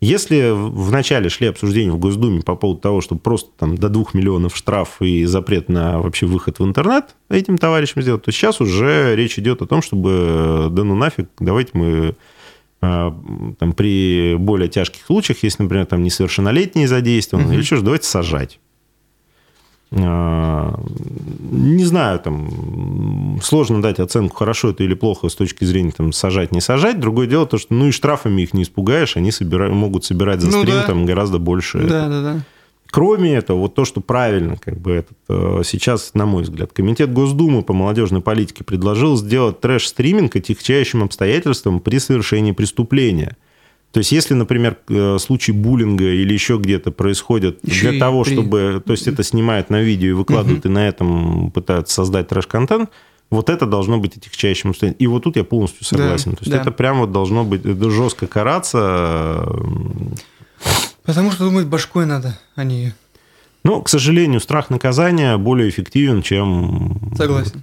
если 0.00 0.50
в 0.52 0.90
начале 0.90 1.30
шли 1.30 1.46
обсуждения 1.46 1.90
в 1.90 1.98
Госдуме 1.98 2.42
по 2.42 2.56
поводу 2.56 2.80
того, 2.80 3.00
чтобы 3.00 3.20
просто 3.20 3.50
там 3.58 3.76
до 3.76 3.88
2 3.88 4.04
миллионов 4.12 4.56
штраф 4.56 5.00
и 5.00 5.24
запрет 5.24 5.68
на 5.68 6.00
вообще 6.00 6.26
выход 6.26 6.58
в 6.58 6.64
интернет 6.64 7.14
этим 7.30 7.56
товарищам 7.56 8.02
сделать, 8.02 8.22
то 8.22 8.32
сейчас 8.32 8.60
уже 8.60 9.14
речь 9.16 9.38
идет 9.38 9.62
о 9.62 9.66
том, 9.66 9.80
чтобы 9.80 10.68
да 10.70 10.84
ну 10.84 10.94
нафиг, 10.94 11.28
давайте 11.38 11.70
мы 11.74 12.14
там, 12.80 13.72
при 13.74 14.34
более 14.36 14.68
тяжких 14.68 15.06
случаях, 15.06 15.42
если, 15.42 15.62
например, 15.62 15.86
там 15.86 16.02
несовершеннолетние 16.02 16.86
задействованы, 16.86 17.46
угу. 17.46 17.54
или 17.54 17.62
что 17.62 17.76
ж, 17.76 17.82
давайте 17.82 18.06
сажать. 18.06 18.58
А, 19.92 20.80
не 21.50 21.84
знаю, 21.84 22.18
там 22.18 23.38
сложно 23.42 23.80
дать 23.80 24.00
оценку, 24.00 24.36
хорошо 24.36 24.70
это 24.70 24.82
или 24.82 24.94
плохо 24.94 25.28
с 25.28 25.34
точки 25.34 25.64
зрения 25.64 25.92
там, 25.92 26.12
сажать, 26.12 26.52
не 26.52 26.60
сажать. 26.60 26.98
Другое 26.98 27.26
дело 27.26 27.46
то, 27.46 27.58
что 27.58 27.74
ну 27.74 27.86
и 27.86 27.90
штрафами 27.92 28.42
их 28.42 28.54
не 28.54 28.62
испугаешь, 28.62 29.16
они 29.16 29.30
собира... 29.30 29.68
могут 29.68 30.04
собирать 30.04 30.40
за 30.40 30.50
ну, 30.50 30.62
стрим 30.62 30.74
да. 30.74 30.82
там 30.84 31.06
гораздо 31.06 31.38
больше. 31.38 31.78
Да, 31.78 32.08
да, 32.08 32.22
да. 32.22 32.40
Кроме 32.90 33.34
этого, 33.34 33.58
вот 33.58 33.74
то, 33.74 33.84
что 33.84 34.00
правильно, 34.00 34.56
как 34.56 34.78
бы 34.78 34.92
этот, 34.92 35.18
э, 35.28 35.62
сейчас, 35.64 36.12
на 36.14 36.26
мой 36.26 36.44
взгляд, 36.44 36.72
Комитет 36.72 37.12
Госдумы 37.12 37.62
по 37.62 37.72
молодежной 37.72 38.20
политике 38.20 38.62
предложил 38.62 39.16
сделать 39.16 39.60
трэш-стриминг 39.60 40.36
отягчающим 40.36 41.02
обстоятельством 41.02 41.80
при 41.80 41.98
совершении 41.98 42.52
преступления. 42.52 43.36
То 43.94 43.98
есть, 43.98 44.10
если, 44.10 44.34
например, 44.34 44.76
э, 44.88 45.18
случай 45.20 45.52
буллинга 45.52 46.12
или 46.12 46.32
еще 46.32 46.58
где-то 46.58 46.90
происходит 46.90 47.60
еще 47.62 47.92
для 47.92 48.00
того, 48.00 48.24
при... 48.24 48.32
чтобы... 48.32 48.82
То 48.84 48.92
есть, 48.92 49.06
это 49.06 49.22
снимают 49.22 49.70
на 49.70 49.80
видео 49.80 50.08
и 50.10 50.12
выкладывают, 50.12 50.66
угу. 50.66 50.68
и 50.68 50.74
на 50.74 50.88
этом 50.88 51.52
пытаются 51.52 51.94
создать 51.94 52.26
трэш-контент, 52.26 52.90
вот 53.30 53.48
это 53.48 53.66
должно 53.66 53.98
быть 53.98 54.16
отягчающим 54.16 54.70
обстоятельством. 54.70 55.04
И 55.04 55.06
вот 55.06 55.22
тут 55.22 55.36
я 55.36 55.44
полностью 55.44 55.84
согласен. 55.84 56.32
Да, 56.32 56.36
То 56.36 56.42
есть, 56.42 56.50
да. 56.50 56.60
это 56.60 56.72
прямо 56.72 57.02
вот 57.02 57.12
должно 57.12 57.44
быть 57.44 57.64
жестко 57.64 58.26
караться 58.26 59.46
Потому 61.04 61.30
что 61.30 61.44
думать 61.44 61.66
башкой 61.66 62.06
надо, 62.06 62.38
а 62.56 62.64
не... 62.64 62.94
Ну, 63.62 63.80
к 63.80 63.88
сожалению, 63.88 64.40
страх 64.40 64.70
наказания 64.70 65.36
более 65.38 65.68
эффективен, 65.68 66.20
чем... 66.22 67.12
Согласен. 67.16 67.62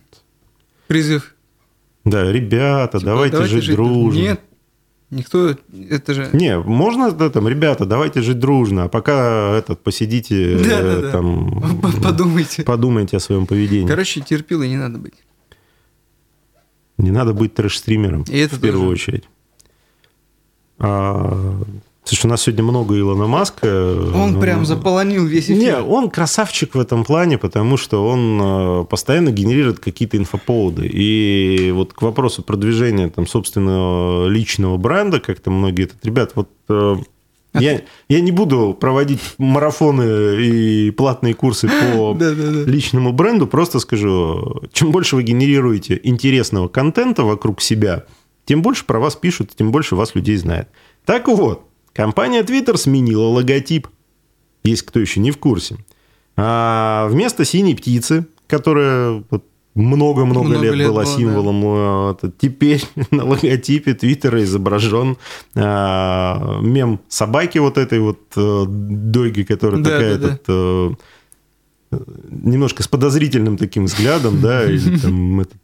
Призыв. 0.88 1.36
Да, 2.06 2.32
ребята, 2.32 3.00
типа, 3.00 3.12
давайте, 3.12 3.34
давайте 3.34 3.56
жить, 3.56 3.64
жить 3.66 3.76
дружно. 3.76 4.20
Нет, 4.20 4.42
никто, 5.12 5.56
это 5.90 6.14
же... 6.14 6.30
Не, 6.34 6.60
можно, 6.60 7.12
да, 7.12 7.30
там, 7.30 7.48
ребята, 7.48 7.86
давайте 7.86 8.22
жить 8.22 8.40
дружно, 8.40 8.86
а 8.86 8.88
пока 8.90 9.56
этот, 9.58 9.82
посидите, 9.82 10.58
да, 10.58 10.82
да, 10.82 11.02
да. 11.02 11.12
там... 11.12 11.82
Подумайте. 12.02 12.64
Подумайте 12.64 13.18
о 13.18 13.20
своем 13.20 13.46
поведении. 13.46 13.88
Короче, 13.88 14.22
терпилой 14.22 14.70
не 14.70 14.78
надо 14.78 14.98
быть. 14.98 15.14
Не 16.98 17.12
надо 17.12 17.34
быть 17.34 17.54
трэш-стримером, 17.54 18.24
И 18.28 18.38
это 18.38 18.56
в 18.56 18.62
первую 18.62 18.90
тоже. 18.90 18.94
очередь. 18.94 19.24
А, 20.80 21.62
Слушай, 22.04 22.26
у 22.26 22.30
нас 22.30 22.42
сегодня 22.42 22.64
много 22.64 22.98
Илона 22.98 23.28
Маска. 23.28 23.68
Он 24.16 24.34
ну, 24.34 24.42
прям 24.42 24.66
заполонил 24.66 25.26
весь 25.26 25.46
эфир. 25.46 25.58
Не, 25.58 25.78
он 25.78 26.10
красавчик 26.10 26.74
в 26.74 26.80
этом 26.80 27.04
плане, 27.04 27.38
потому 27.38 27.78
что 27.78 28.08
он 28.08 28.40
э, 28.42 28.86
постоянно 28.86 29.32
генерирует 29.32 29.80
какие-то 29.80 30.18
инфоповоды. 30.18 30.88
И 30.88 31.72
вот 31.72 31.94
к 31.94 32.02
вопросу 32.02 32.42
продвижения 32.42 33.08
там, 33.10 33.28
собственного 33.28 34.28
личного 34.28 34.78
бренда, 34.78 35.20
как-то 35.20 35.52
многие... 35.52 35.84
Этот, 35.84 36.04
ребят, 36.04 36.32
вот 36.36 36.50
э, 36.70 36.96
я, 37.54 37.82
я 38.08 38.22
не 38.22 38.32
буду 38.32 38.76
проводить 38.80 39.20
марафоны 39.38 40.44
и 40.44 40.92
платные 40.92 41.34
курсы 41.34 41.68
по 41.68 42.18
личному 42.20 43.12
бренду, 43.12 43.46
просто 43.46 43.80
скажу, 43.80 44.64
чем 44.72 44.92
больше 44.92 45.18
вы 45.18 45.24
генерируете 45.24 46.00
интересного 46.02 46.68
контента 46.68 47.24
вокруг 47.24 47.62
себя, 47.62 48.06
тем 48.46 48.62
больше 48.62 48.86
про 48.86 49.00
вас 49.00 49.16
пишут, 49.16 49.52
тем 49.56 49.72
больше 49.72 49.96
вас 49.96 50.16
людей 50.16 50.38
знает. 50.38 50.70
Так 51.06 51.28
вот, 51.28 51.66
Компания 51.94 52.44
Twitter 52.44 52.78
сменила 52.78 53.28
логотип. 53.28 53.88
Есть 54.64 54.84
кто 54.84 55.00
еще 55.00 55.20
не 55.20 55.32
в 55.32 55.38
курсе. 55.38 55.78
А 56.38 57.08
вместо 57.10 57.46
синей 57.46 57.76
птицы, 57.76 58.28
которая 58.48 59.24
вот 59.30 59.46
много-много 59.74 60.58
лет, 60.58 60.74
лет 60.76 60.88
была 60.88 61.06
символом. 61.06 61.62
Да. 61.62 62.28
Э, 62.28 62.32
теперь 62.38 62.84
на 63.12 63.26
логотипе 63.26 63.94
Твиттера 63.94 64.44
изображен 64.44 65.18
а, 65.56 66.60
мем 66.62 67.00
собаки 67.08 67.58
вот 67.58 67.78
этой 67.78 68.00
вот 68.00 68.20
дойги, 68.36 69.44
которая 69.44 69.82
да, 69.82 69.90
такая 69.90 70.18
да, 70.18 70.28
этот. 70.28 70.44
А, 70.50 70.94
немножко 72.30 72.84
с 72.84 72.88
подозрительным 72.88 73.58
таким 73.58 73.86
взглядом, 73.86 74.42
да, 74.42 74.64
или 74.66 74.98
там 74.98 75.42
этот, 75.42 75.58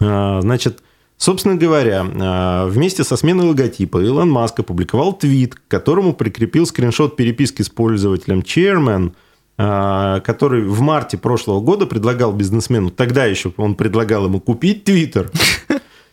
а, 0.00 0.40
значит, 0.40 0.82
Собственно 1.18 1.56
говоря, 1.56 2.06
а, 2.20 2.66
вместе 2.68 3.02
со 3.02 3.16
сменой 3.16 3.48
логотипа 3.48 3.98
Илон 3.98 4.30
Маск 4.30 4.60
опубликовал 4.60 5.12
твит, 5.12 5.56
к 5.56 5.60
которому 5.66 6.14
прикрепил 6.14 6.64
скриншот 6.64 7.16
переписки 7.16 7.62
с 7.62 7.68
пользователем 7.68 8.38
Chairman, 8.38 9.12
а, 9.58 10.20
который 10.20 10.64
в 10.64 10.80
марте 10.80 11.18
прошлого 11.18 11.60
года 11.60 11.86
предлагал 11.86 12.32
бизнесмену, 12.32 12.90
тогда 12.90 13.24
еще 13.24 13.52
он 13.56 13.74
предлагал 13.74 14.26
ему 14.26 14.38
купить 14.38 14.84
Твиттер 14.84 15.32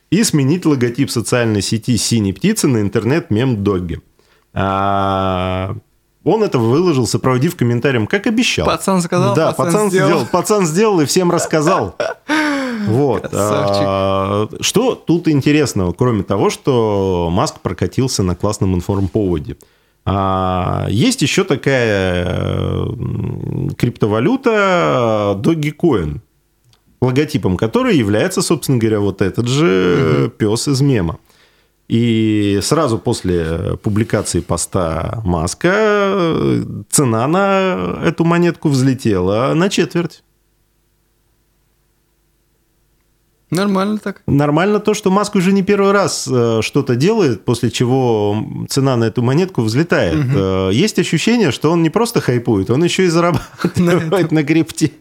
и 0.10 0.24
сменить 0.24 0.66
логотип 0.66 1.12
социальной 1.12 1.62
сети 1.62 1.98
«Синей 1.98 2.34
птицы» 2.34 2.68
на 2.68 2.82
интернет-мем-догги. 2.82 4.02
А, 4.56 5.76
он 6.24 6.44
это 6.44 6.58
выложил, 6.58 7.06
сопроводив 7.06 7.56
комментарием, 7.56 8.08
как 8.08 8.26
обещал. 8.26 8.66
Пацан 8.66 9.04
сказал, 9.04 9.36
да, 9.36 9.52
пацан, 9.52 9.66
пацан 9.66 9.90
сделал. 9.90 10.08
сделал. 10.08 10.26
Пацан 10.32 10.66
сделал 10.66 11.02
и 11.02 11.06
всем 11.06 11.30
рассказал. 11.30 11.96
Вот. 12.88 13.28
А, 13.32 14.48
что 14.62 14.96
тут 14.96 15.28
интересного, 15.28 15.94
кроме 15.94 16.24
того, 16.24 16.50
что 16.50 17.30
Маск 17.32 17.60
прокатился 17.62 18.24
на 18.24 18.36
классном 18.36 18.76
информповоде? 18.76 19.58
А, 20.06 20.88
есть 20.90 21.22
еще 21.22 21.44
такая 21.44 22.86
криптовалюта 23.78 25.40
Dogecoin, 25.42 26.20
логотипом 27.02 27.58
которой 27.58 27.98
является, 27.98 28.42
собственно 28.42 28.78
говоря, 28.78 29.00
вот 29.00 29.22
этот 29.22 29.48
же 29.48 30.32
пес 30.38 30.68
из 30.68 30.82
мема. 30.82 31.18
И 31.88 32.60
сразу 32.64 32.98
после 32.98 33.78
публикации 33.84 34.40
поста 34.40 35.22
Маска 35.24 36.36
цена 36.90 37.28
на 37.28 38.00
эту 38.04 38.24
монетку 38.24 38.70
взлетела 38.70 39.54
на 39.54 39.70
четверть. 39.70 40.24
Нормально 43.56 43.98
так. 43.98 44.22
Нормально 44.28 44.80
то, 44.80 44.94
что 44.94 45.12
Маск 45.12 45.36
уже 45.36 45.52
не 45.52 45.64
первый 45.64 45.92
раз 45.92 46.28
э, 46.32 46.62
что-то 46.62 46.96
делает, 46.96 47.46
после 47.46 47.72
чего 47.72 48.46
цена 48.70 48.96
на 48.98 49.06
эту 49.06 49.22
монетку 49.22 49.62
взлетает. 49.62 50.16
Угу. 50.16 50.72
Есть 50.72 51.00
ощущение, 51.00 51.52
что 51.52 51.72
он 51.72 51.84
не 51.84 51.90
просто 51.90 52.22
хайпует, 52.22 52.70
он 52.70 52.84
еще 52.84 53.06
и 53.06 53.08
зарабатывает 53.08 54.32
на 54.32 54.44
крипте. 54.44 54.92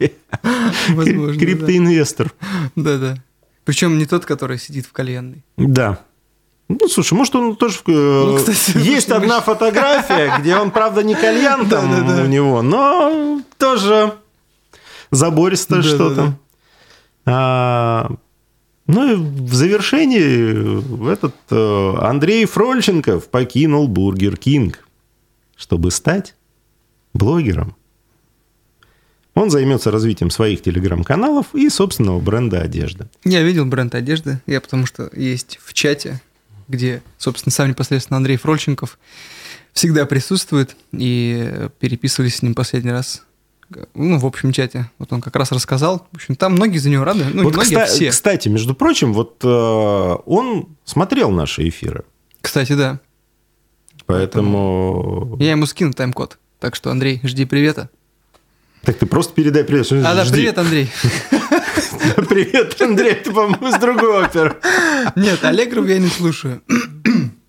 Криптоинвестор. 0.87 2.33
Да-да. 2.77 3.17
Причем 3.65 3.99
не 3.99 4.07
тот, 4.07 4.27
который 4.27 4.59
сидит 4.59 4.87
в 4.87 4.93
кальянной. 4.93 5.45
Да. 5.57 6.01
Ну, 6.69 6.89
слушай, 6.89 7.15
может, 7.15 7.35
он 7.37 7.57
тоже... 7.57 7.79
Э, 7.87 8.25
ну, 8.27 8.37
кстати, 8.37 8.77
Есть 8.79 9.11
одна 9.11 9.41
фотография, 9.41 10.35
где 10.39 10.57
он, 10.57 10.71
правда, 10.71 11.03
не 11.03 11.15
кальян 11.15 11.69
там 11.71 12.23
у 12.23 12.27
него, 12.27 12.63
но 12.63 13.41
тоже 13.59 14.15
забористо 15.11 15.83
что-то. 15.83 16.39
А, 17.27 18.11
ну 18.87 19.13
и 19.13 19.15
в 19.15 19.55
завершении 19.55 21.11
этот 21.13 21.35
э, 21.51 21.95
Андрей 22.01 22.45
Фрольченков 22.45 23.29
покинул 23.29 23.89
Burger 23.89 24.37
King, 24.37 24.87
чтобы 25.57 25.91
стать 25.91 26.35
блогером. 27.15 27.77
Он 29.35 29.51
займется 29.51 29.91
развитием 29.91 30.31
своих 30.31 30.63
телеграм-каналов 30.63 31.55
и 31.55 31.69
собственного 31.69 32.21
бренда 32.21 32.61
одежды. 32.61 33.09
Я 33.25 33.43
видел 33.43 33.65
бренд 33.67 33.95
одежды, 33.95 34.41
я 34.47 34.61
потому 34.61 34.87
что 34.87 35.11
есть 35.13 35.59
в 35.63 35.73
чате, 35.73 36.21
где, 36.69 37.03
собственно, 37.19 37.53
сам 37.53 37.69
непосредственно 37.69 38.19
Андрей 38.19 38.37
Фрольченков 38.37 38.99
всегда 39.73 40.07
присутствует, 40.07 40.77
и 40.93 41.69
переписывались 41.81 42.37
с 42.37 42.43
ним 42.43 42.55
последний 42.55 42.93
раз 42.93 43.25
ну, 43.95 44.19
в 44.19 44.27
общем 44.27 44.53
чате. 44.53 44.91
Вот 44.99 45.13
он 45.13 45.21
как 45.21 45.37
раз 45.37 45.53
рассказал. 45.53 46.07
В 46.13 46.17
общем, 46.17 46.37
там 46.37 46.53
многие 46.53 46.79
за 46.79 46.91
него 46.91 47.05
рады. 47.05 47.25
Ну, 47.33 47.45
вот 47.45 47.55
многие, 47.55 47.75
кстати, 47.75 47.91
все. 47.91 48.11
Кстати, 48.11 48.49
между 48.49 48.75
прочим, 48.75 49.13
вот 49.13 49.41
э, 49.43 49.49
он 49.49 50.69
смотрел 50.85 51.31
наши 51.31 51.69
эфиры. 51.69 52.05
Кстати, 52.41 52.75
да. 52.75 53.01
Поэтому... 54.07 55.37
Я 55.41 55.53
ему 55.53 55.67
скину 55.67 55.93
тайм-код. 55.93 56.39
Так 56.61 56.75
что, 56.75 56.91
Андрей, 56.91 57.21
жди 57.23 57.45
привета. 57.45 57.89
Так 58.83 58.99
ты 58.99 59.07
просто 59.07 59.33
передай 59.33 59.65
привет. 59.65 59.91
А, 59.93 60.15
да, 60.15 60.25
привет, 60.31 60.59
Андрей. 60.59 60.91
Привет, 62.29 62.81
Андрей, 62.81 63.13
это, 63.13 63.33
по-моему, 63.33 63.69
из 63.69 63.79
другой 63.81 64.25
оперы. 64.25 64.57
Нет, 65.17 65.45
Аллегров 65.45 65.87
я 65.89 65.99
не 65.99 66.09
слушаю. 66.09 66.63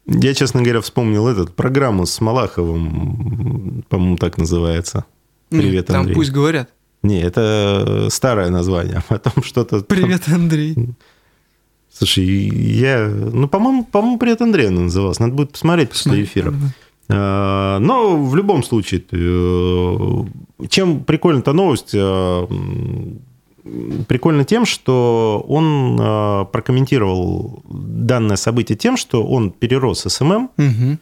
Я, 0.07 0.33
честно 0.33 0.61
говоря, 0.61 0.81
вспомнил 0.81 1.27
этот 1.27 1.55
программу 1.55 2.05
с 2.05 2.21
Малаховым, 2.21 3.83
по-моему, 3.89 4.17
так 4.17 4.37
называется. 4.37 5.05
Привет, 5.49 5.87
Там 5.87 6.01
Андрей. 6.01 6.15
пусть 6.15 6.31
говорят. 6.31 6.69
Не, 7.03 7.21
это 7.21 8.07
старое 8.09 8.49
название, 8.49 8.97
а 8.97 9.03
потом 9.19 9.43
что-то... 9.43 9.81
там- 9.81 9.97
Привет, 9.97 10.23
Андрей. 10.27 10.75
Слушай, 11.93 12.25
я... 12.25 13.07
Ну, 13.07 13.47
по-моему, 13.47 13.85
по-моему, 13.85 14.17
«Привет, 14.17 14.41
Андрей» 14.41 14.67
она 14.67 14.81
называлась. 14.81 15.19
Надо 15.19 15.33
будет 15.33 15.51
посмотреть 15.51 15.89
после 15.89 16.23
эфира. 16.23 16.53
А, 17.07 17.79
Но 17.79 18.17
в 18.21 18.35
любом 18.35 18.63
случае, 18.63 19.03
э, 19.11 20.67
чем 20.67 21.03
прикольна-то 21.03 21.53
новость? 21.53 21.91
э, 21.93 21.99
м, 21.99 23.19
Прикольно 24.07 24.43
тем, 24.45 24.65
что 24.65 25.43
он 25.47 25.97
э, 25.99 26.45
прокомментировал 26.51 27.63
данное 27.67 28.35
событие 28.35 28.77
тем, 28.77 28.95
что 28.97 29.23
он 29.25 29.49
перерос 29.51 30.01
SMM 30.01 30.49
Мгм. 30.57 30.99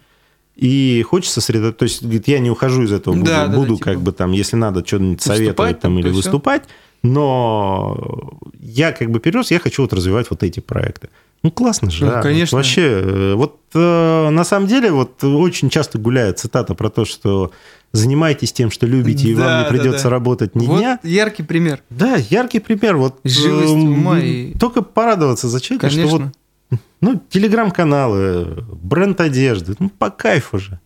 И 0.55 1.01
хочет 1.09 1.31
сосредоточиться. 1.31 1.79
То 1.79 1.83
есть, 1.85 2.01
говорит, 2.03 2.27
я 2.27 2.39
не 2.39 2.49
ухожу 2.51 2.83
из 2.83 2.91
этого, 2.91 3.13
буду, 3.15 3.25
Да, 3.25 3.45
да, 3.45 3.47
да, 3.47 3.55
буду 3.57 3.75
типа 3.75 3.85
как 3.85 4.01
бы 4.01 4.11
там, 4.11 4.31
если 4.31 4.55
надо, 4.55 4.85
что-нибудь 4.85 5.21
советовать 5.21 5.79
там 5.79 5.93
там, 5.95 5.99
или 5.99 6.09
выступать, 6.09 6.63
но 7.03 8.31
я 8.61 8.91
как 8.91 9.11
бы 9.11 9.19
перерос, 9.19 9.51
я 9.51 9.59
хочу 9.59 9.81
вот 9.83 9.93
развивать 9.93 10.27
вот 10.29 10.43
эти 10.43 10.59
проекты. 10.59 11.09
Ну, 11.43 11.51
классно 11.51 11.91
же, 11.91 12.05
Ну, 12.05 12.11
да. 12.11 12.17
Вот 12.17 12.23
конечно. 12.23 12.55
вообще, 12.57 12.81
э, 12.81 13.33
вот 13.35 13.59
э, 13.73 14.29
на 14.29 14.43
самом 14.45 14.67
деле, 14.67 14.91
вот 14.91 15.21
очень 15.23 15.69
часто 15.69 15.97
гуляет 15.97 16.39
цитата 16.39 16.73
про 16.73 16.89
то, 16.89 17.03
что 17.03 17.51
занимайтесь 17.91 18.53
тем, 18.53 18.71
что 18.71 18.85
любите, 18.87 19.27
и 19.29 19.35
Да, 19.35 19.41
вам 19.45 19.57
не 19.59 19.63
да, 19.65 19.69
придется 19.69 20.03
да. 20.05 20.09
работать 20.11 20.55
ни 20.55 20.65
Вот 20.65 20.79
дня. 20.79 20.99
яркий 21.03 21.43
пример. 21.43 21.83
Да, 21.89 22.15
яркий 22.15 22.59
пример. 22.59 22.95
Вот 22.95 23.19
Живость 23.25 23.73
эм, 23.73 23.91
ума 23.91 24.19
и- 24.19 24.57
Только 24.57 24.81
порадоваться 24.81 25.49
за 25.49 25.59
человека, 25.59 25.89
что 25.89 25.99
Конечно. 25.99 26.17
вот 26.25 26.33
ну, 27.01 27.21
телеграм-каналы, 27.29 28.63
бренд 28.81 29.19
одежды, 29.21 29.75
ну, 29.79 29.89
по 29.89 30.09
кайфу 30.09 30.59
же. 30.59 30.79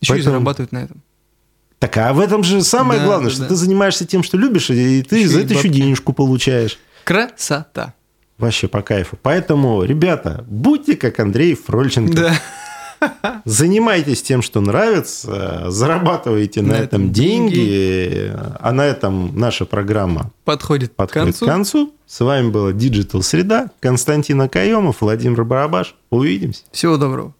Еще 0.00 0.12
и 0.12 0.16
Поэтому- 0.16 0.32
зарабатывают 0.34 0.72
на 0.72 0.78
этом. 0.84 1.02
Так, 1.78 1.96
а 1.96 2.12
в 2.12 2.20
этом 2.20 2.44
же 2.44 2.62
самое 2.62 3.00
Да, 3.00 3.06
главное, 3.06 3.28
да, 3.28 3.32
что 3.34 3.42
да. 3.44 3.48
ты 3.48 3.54
занимаешься 3.54 4.04
тем, 4.06 4.22
что 4.22 4.36
любишь, 4.36 4.68
и 4.70 5.02
ты 5.02 5.18
Еще 5.20 5.28
за 5.28 5.40
и 5.40 5.44
это 5.44 5.54
еще 5.54 5.68
денежку 5.68 6.12
получаешь. 6.12 6.78
Красота. 7.04 7.94
Вообще 8.36 8.68
по 8.68 8.82
кайфу. 8.82 9.18
Поэтому, 9.22 9.82
ребята, 9.84 10.44
будьте 10.48 10.96
как 10.96 11.18
Андрей 11.20 11.54
Фрольченко. 11.54 12.14
Да. 12.14 12.34
Занимайтесь 13.44 14.22
тем, 14.22 14.42
что 14.42 14.60
нравится, 14.60 15.70
зарабатывайте 15.70 16.62
на, 16.62 16.68
На 16.68 16.72
этом 16.74 16.84
этом 16.84 17.12
деньги, 17.12 18.32
а 18.60 18.72
на 18.72 18.82
этом 18.82 19.38
наша 19.38 19.64
программа 19.64 20.30
Подходит, 20.44 20.94
подходит 20.94 21.36
к 21.36 21.38
концу. 21.38 21.44
к 21.44 21.48
концу. 21.48 21.92
С 22.06 22.20
вами 22.20 22.50
была 22.50 22.72
Digital 22.72 23.22
Среда, 23.22 23.70
Константин 23.80 24.40
Акаемов, 24.42 25.00
Владимир 25.00 25.44
Барабаш. 25.44 25.94
Увидимся. 26.10 26.62
Всего 26.72 26.96
доброго. 26.96 27.34